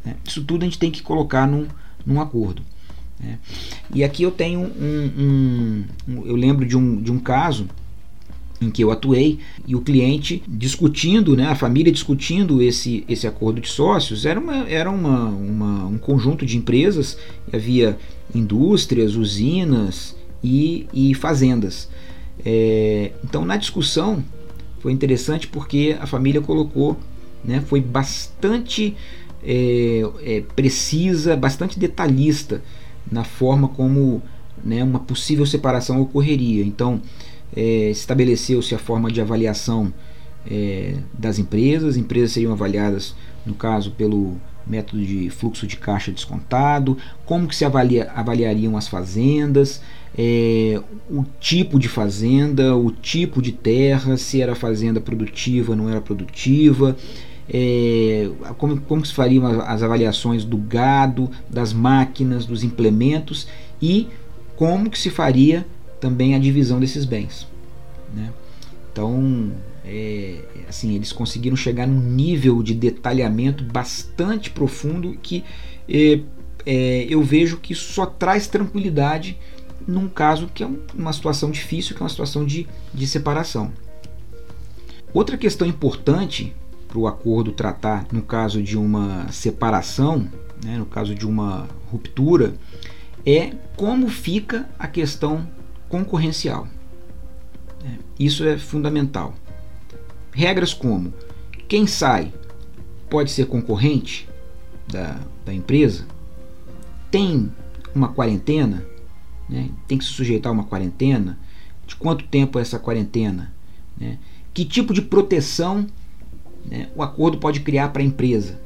Né? 0.07 0.15
Isso 0.25 0.41
tudo 0.43 0.63
a 0.63 0.65
gente 0.65 0.79
tem 0.79 0.89
que 0.89 1.03
colocar 1.03 1.45
num, 1.45 1.67
num 2.05 2.21
acordo. 2.21 2.61
Né? 3.19 3.37
E 3.93 4.03
aqui 4.03 4.23
eu 4.23 4.31
tenho 4.31 4.61
um, 4.61 5.11
um, 5.17 5.83
um, 6.07 6.25
eu 6.25 6.35
lembro 6.35 6.65
de 6.65 6.77
um, 6.77 7.01
de 7.01 7.11
um 7.11 7.19
caso 7.19 7.67
em 8.59 8.71
que 8.71 8.83
eu 8.83 8.89
atuei 8.89 9.37
e 9.67 9.75
o 9.75 9.81
cliente 9.81 10.41
discutindo, 10.47 11.35
né, 11.35 11.45
a 11.47 11.55
família 11.55 11.91
discutindo 11.91 12.59
esse, 12.61 13.03
esse 13.07 13.27
acordo 13.27 13.61
de 13.61 13.69
sócios, 13.69 14.25
era, 14.25 14.39
uma, 14.39 14.67
era 14.67 14.89
uma, 14.89 15.25
uma 15.25 15.85
um 15.85 15.97
conjunto 15.97 16.43
de 16.43 16.57
empresas, 16.57 17.17
havia 17.53 17.97
indústrias, 18.33 19.15
usinas 19.15 20.15
e, 20.43 20.87
e 20.91 21.13
fazendas. 21.13 21.87
É, 22.43 23.11
então 23.23 23.45
na 23.45 23.57
discussão 23.57 24.23
foi 24.79 24.91
interessante 24.91 25.47
porque 25.47 25.95
a 25.99 26.07
família 26.07 26.41
colocou, 26.41 26.97
né, 27.43 27.61
foi 27.67 27.81
bastante 27.81 28.95
é, 29.43 30.01
é, 30.23 30.41
precisa, 30.55 31.35
bastante 31.35 31.79
detalhista 31.79 32.61
na 33.11 33.23
forma 33.23 33.67
como 33.69 34.21
né, 34.63 34.83
uma 34.83 34.99
possível 34.99 35.45
separação 35.45 36.01
ocorreria. 36.01 36.63
Então, 36.63 37.01
é, 37.55 37.89
estabeleceu-se 37.89 38.73
a 38.75 38.79
forma 38.79 39.11
de 39.11 39.21
avaliação 39.21 39.93
é, 40.49 40.95
das 41.13 41.39
empresas. 41.39 41.91
As 41.91 41.97
empresas 41.97 42.31
seriam 42.31 42.53
avaliadas, 42.53 43.15
no 43.45 43.53
caso, 43.53 43.91
pelo 43.91 44.37
método 44.65 45.01
de 45.01 45.29
fluxo 45.29 45.65
de 45.65 45.77
caixa 45.77 46.11
descontado, 46.11 46.97
como 47.25 47.47
que 47.47 47.55
se 47.55 47.63
avalia, 47.63 48.11
avaliariam 48.13 48.75
as 48.75 48.87
fazendas, 48.87 49.81
é, 50.17 50.81
o 51.09 51.23
tipo 51.39 51.79
de 51.79 51.87
fazenda, 51.87 52.75
o 52.75 52.91
tipo 52.91 53.41
de 53.41 53.53
terra, 53.53 54.17
se 54.17 54.41
era 54.41 54.55
fazenda 54.55 54.99
produtiva, 54.99 55.75
não 55.75 55.89
era 55.89 56.01
produtiva, 56.01 56.97
é, 57.49 58.29
como, 58.57 58.79
como 58.81 59.05
se 59.05 59.13
fariam 59.13 59.61
as 59.61 59.81
avaliações 59.81 60.43
do 60.43 60.57
gado, 60.57 61.29
das 61.49 61.71
máquinas, 61.73 62.45
dos 62.45 62.63
implementos 62.63 63.47
e 63.81 64.07
como 64.55 64.89
que 64.89 64.99
se 64.99 65.09
faria 65.09 65.65
também 65.99 66.35
a 66.35 66.39
divisão 66.39 66.79
desses 66.79 67.05
bens. 67.05 67.47
Né? 68.13 68.31
Então, 68.91 69.51
é, 69.85 70.39
assim, 70.67 70.95
eles 70.95 71.11
conseguiram 71.11 71.55
chegar 71.55 71.87
num 71.87 72.01
nível 72.01 72.61
de 72.61 72.73
detalhamento 72.73 73.63
bastante 73.63 74.49
profundo 74.49 75.17
que 75.21 75.43
é, 75.87 76.19
é, 76.65 77.05
eu 77.09 77.23
vejo 77.23 77.57
que 77.57 77.73
só 77.73 78.05
traz 78.05 78.47
tranquilidade 78.47 79.37
num 79.87 80.09
caso 80.09 80.49
que 80.53 80.63
é 80.63 80.69
uma 80.93 81.13
situação 81.13 81.49
difícil, 81.49 81.95
que 81.95 82.01
é 82.01 82.03
uma 82.03 82.09
situação 82.09 82.45
de, 82.45 82.67
de 82.93 83.07
separação. 83.07 83.71
Outra 85.13 85.37
questão 85.37 85.65
importante 85.65 86.53
para 86.97 87.01
o 87.01 87.07
acordo 87.07 87.51
tratar 87.51 88.07
no 88.11 88.23
caso 88.23 88.61
de 88.61 88.75
uma 88.75 89.31
separação, 89.31 90.27
né, 90.63 90.79
no 90.79 90.85
caso 90.87 91.13
de 91.13 91.27
uma 91.27 91.67
ruptura, 91.91 92.55
é 93.23 93.53
como 93.75 94.09
fica 94.09 94.67
a 94.79 94.87
questão 94.87 95.47
concorrencial. 95.87 96.67
É, 97.85 97.91
isso 98.19 98.43
é 98.43 98.57
fundamental. 98.57 99.35
Regras 100.31 100.73
como 100.73 101.13
quem 101.67 101.85
sai 101.85 102.33
pode 103.07 103.29
ser 103.29 103.45
concorrente 103.45 104.27
da, 104.87 105.19
da 105.45 105.53
empresa, 105.53 106.03
tem 107.11 107.51
uma 107.93 108.07
quarentena, 108.07 108.83
né, 109.47 109.69
tem 109.87 109.99
que 109.99 110.05
se 110.05 110.11
sujeitar 110.11 110.49
a 110.49 110.53
uma 110.53 110.63
quarentena, 110.63 111.37
de 111.85 111.95
quanto 111.95 112.25
tempo 112.25 112.57
é 112.57 112.61
essa 112.63 112.79
quarentena, 112.79 113.53
né, 113.95 114.17
que 114.51 114.65
tipo 114.65 114.95
de 114.95 115.03
proteção 115.03 115.85
né, 116.67 116.89
o 116.95 117.01
acordo 117.01 117.37
pode 117.37 117.61
criar 117.61 117.89
para 117.89 118.01
a 118.01 118.05
empresa. 118.05 118.59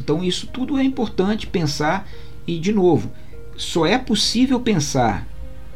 Então 0.00 0.22
isso 0.22 0.46
tudo 0.46 0.76
é 0.76 0.82
importante 0.82 1.46
pensar 1.46 2.08
e 2.46 2.58
de 2.58 2.72
novo, 2.72 3.10
só 3.56 3.86
é 3.86 3.96
possível 3.96 4.60
pensar 4.60 5.26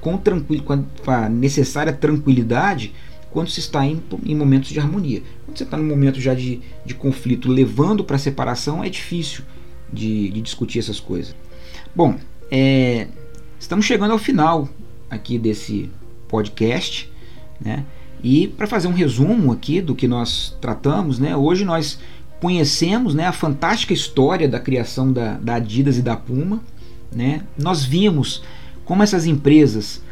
com, 0.01 0.17
tranquil, 0.17 0.63
com 0.63 1.11
a 1.11 1.29
necessária 1.29 1.93
tranquilidade 1.93 2.93
quando 3.31 3.51
se 3.51 3.61
está 3.61 3.87
em, 3.87 4.03
em 4.25 4.35
momentos 4.35 4.71
de 4.71 4.81
harmonia. 4.81 5.23
Quando 5.45 5.57
você 5.57 5.65
está 5.65 5.77
num 5.77 5.87
momento 5.87 6.21
já 6.21 6.35
de, 6.35 6.61
de 6.85 6.95
conflito 6.95 7.51
levando 7.51 8.03
para 8.03 8.17
a 8.17 8.19
separação, 8.19 8.83
é 8.83 8.89
difícil 8.89 9.45
de, 9.93 10.31
de, 10.31 10.41
discutir 10.41 10.79
essas 10.79 10.99
coisas. 10.99 11.35
Bom, 11.95 12.19
é, 12.51 13.09
estamos 13.59 13.87
chegando 13.87 14.13
ao 14.13 14.19
final 14.19 14.69
aqui 15.11 15.39
desse 15.39 15.91
podcast, 16.27 17.11
né? 17.61 17.85
E 18.23 18.49
para 18.49 18.67
fazer 18.67 18.89
um 18.89 18.93
resumo 18.93 19.53
aqui 19.53 19.81
do 19.81 19.95
que 19.95 20.09
nós 20.09 20.57
tratamos, 20.61 21.19
né? 21.19 21.37
Hoje 21.37 21.65
nós 21.65 21.99
conhecemos 22.41 23.15
né, 23.15 23.27
a 23.27 23.33
fantástica 23.33 23.93
história 23.93 24.49
da 24.49 24.61
criação 24.61 25.13
da, 25.13 25.35
da 25.35 25.57
Adidas 25.57 25.99
e 25.99 26.03
da 26.03 26.17
Puma. 26.17 26.61
Né? 27.13 27.43
Nós 27.57 27.85
vimos 27.85 28.43
como 28.85 29.03
essas 29.03 29.27
empresas 29.27 30.03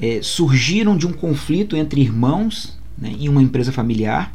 é, 0.00 0.20
surgiram 0.22 0.96
de 0.96 1.06
um 1.06 1.12
conflito 1.12 1.76
entre 1.76 2.00
irmãos 2.00 2.78
né, 2.96 3.14
em 3.18 3.28
uma 3.28 3.42
empresa 3.42 3.72
familiar. 3.72 4.32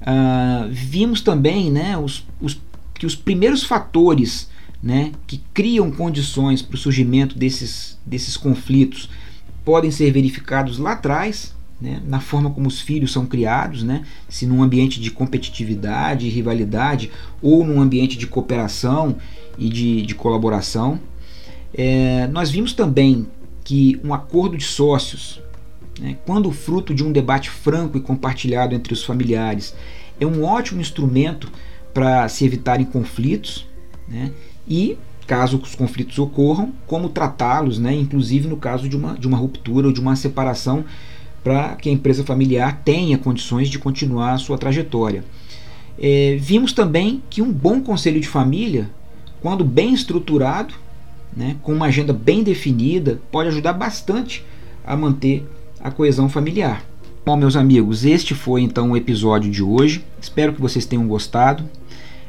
Uh, 0.00 0.68
vimos 0.70 1.20
também 1.20 1.70
né, 1.70 1.96
os, 1.96 2.26
os, 2.40 2.60
que 2.94 3.06
os 3.06 3.14
primeiros 3.14 3.64
fatores 3.64 4.48
né, 4.82 5.12
que 5.26 5.42
criam 5.52 5.90
condições 5.90 6.62
para 6.62 6.76
o 6.76 6.78
surgimento 6.78 7.36
desses, 7.36 7.98
desses 8.06 8.36
conflitos 8.36 9.10
podem 9.64 9.90
ser 9.90 10.10
verificados 10.12 10.78
lá 10.78 10.92
atrás, 10.92 11.54
né, 11.80 12.02
na 12.04 12.20
forma 12.20 12.50
como 12.50 12.66
os 12.66 12.80
filhos 12.80 13.12
são 13.12 13.24
criados, 13.24 13.82
né, 13.82 14.04
se 14.28 14.46
num 14.46 14.62
ambiente 14.62 15.00
de 15.00 15.10
competitividade 15.10 16.26
e 16.26 16.30
rivalidade 16.30 17.10
ou 17.40 17.64
num 17.64 17.80
ambiente 17.80 18.18
de 18.18 18.26
cooperação 18.26 19.16
e 19.56 19.68
de, 19.68 20.02
de 20.02 20.14
colaboração. 20.14 20.98
É, 21.72 22.26
nós 22.28 22.50
vimos 22.50 22.72
também 22.72 23.26
que 23.62 24.00
um 24.02 24.12
acordo 24.12 24.56
de 24.56 24.64
sócios, 24.64 25.40
né, 26.00 26.16
quando 26.26 26.50
fruto 26.50 26.94
de 26.94 27.04
um 27.04 27.12
debate 27.12 27.50
franco 27.50 27.96
e 27.96 28.00
compartilhado 28.00 28.74
entre 28.74 28.92
os 28.92 29.04
familiares, 29.04 29.74
é 30.18 30.26
um 30.26 30.42
ótimo 30.44 30.80
instrumento 30.80 31.50
para 31.94 32.28
se 32.28 32.44
evitarem 32.44 32.86
conflitos 32.86 33.66
né, 34.08 34.32
e, 34.66 34.98
caso 35.26 35.60
os 35.62 35.74
conflitos 35.74 36.18
ocorram, 36.18 36.72
como 36.86 37.08
tratá-los, 37.08 37.78
né, 37.78 37.94
inclusive 37.94 38.48
no 38.48 38.56
caso 38.56 38.88
de 38.88 38.96
uma, 38.96 39.14
de 39.16 39.28
uma 39.28 39.36
ruptura 39.36 39.86
ou 39.86 39.92
de 39.92 40.00
uma 40.00 40.16
separação 40.16 40.84
para 41.42 41.76
que 41.76 41.88
a 41.88 41.92
empresa 41.92 42.24
familiar 42.24 42.82
tenha 42.84 43.16
condições 43.18 43.68
de 43.68 43.78
continuar 43.78 44.32
a 44.32 44.38
sua 44.38 44.58
trajetória. 44.58 45.24
É, 46.00 46.36
vimos 46.40 46.72
também 46.72 47.22
que 47.28 47.42
um 47.42 47.52
bom 47.52 47.80
conselho 47.80 48.20
de 48.20 48.28
família, 48.28 48.90
quando 49.40 49.64
bem 49.64 49.92
estruturado, 49.92 50.74
né, 51.36 51.56
com 51.62 51.72
uma 51.72 51.86
agenda 51.86 52.12
bem 52.12 52.42
definida, 52.42 53.20
pode 53.30 53.48
ajudar 53.48 53.72
bastante 53.72 54.44
a 54.86 54.96
manter 54.96 55.46
a 55.80 55.90
coesão 55.90 56.28
familiar. 56.28 56.84
Bom, 57.24 57.36
meus 57.36 57.56
amigos, 57.56 58.04
este 58.04 58.34
foi 58.34 58.62
então 58.62 58.92
o 58.92 58.96
episódio 58.96 59.50
de 59.50 59.62
hoje. 59.62 60.04
Espero 60.20 60.52
que 60.52 60.60
vocês 60.60 60.86
tenham 60.86 61.06
gostado. 61.06 61.64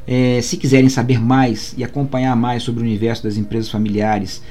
É, 0.06 0.40
se 0.42 0.56
quiserem 0.56 0.88
saber 0.88 1.20
mais 1.20 1.74
e 1.76 1.84
acompanhar 1.84 2.36
mais 2.36 2.62
sobre 2.62 2.82
o 2.82 2.84
universo 2.84 3.22
das 3.22 3.36
empresas 3.36 3.70
familiares, 3.70 4.42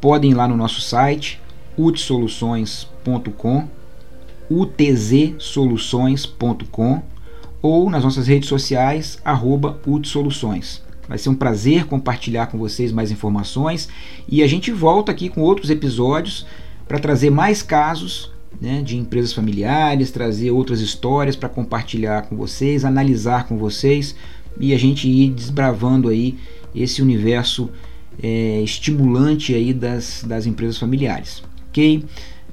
podem 0.00 0.30
ir 0.30 0.34
lá 0.34 0.46
no 0.46 0.56
nosso 0.56 0.80
site 0.80 1.40
utsoluções.com 1.76 3.68
utzsoluções.com 4.50 7.02
ou 7.60 7.90
nas 7.90 8.04
nossas 8.04 8.26
redes 8.26 8.48
sociais, 8.48 9.18
arroba 9.24 9.80
utsoluções. 9.86 10.82
Vai 11.08 11.18
ser 11.18 11.30
um 11.30 11.34
prazer 11.34 11.86
compartilhar 11.86 12.48
com 12.48 12.58
vocês 12.58 12.92
mais 12.92 13.10
informações 13.10 13.88
e 14.28 14.42
a 14.42 14.46
gente 14.46 14.70
volta 14.70 15.10
aqui 15.10 15.28
com 15.28 15.40
outros 15.40 15.70
episódios 15.70 16.46
para 16.86 16.98
trazer 16.98 17.30
mais 17.30 17.62
casos 17.62 18.30
né, 18.60 18.82
de 18.82 18.96
empresas 18.96 19.32
familiares, 19.32 20.10
trazer 20.10 20.50
outras 20.50 20.80
histórias 20.80 21.34
para 21.34 21.48
compartilhar 21.48 22.22
com 22.22 22.36
vocês, 22.36 22.84
analisar 22.84 23.46
com 23.46 23.56
vocês 23.56 24.14
e 24.60 24.74
a 24.74 24.78
gente 24.78 25.08
ir 25.08 25.30
desbravando 25.30 26.08
aí 26.08 26.36
esse 26.74 27.00
universo 27.00 27.70
é, 28.22 28.60
estimulante 28.62 29.54
aí 29.54 29.72
das, 29.72 30.24
das 30.26 30.46
empresas 30.46 30.76
familiares. 30.76 31.42
Ok? 31.68 32.04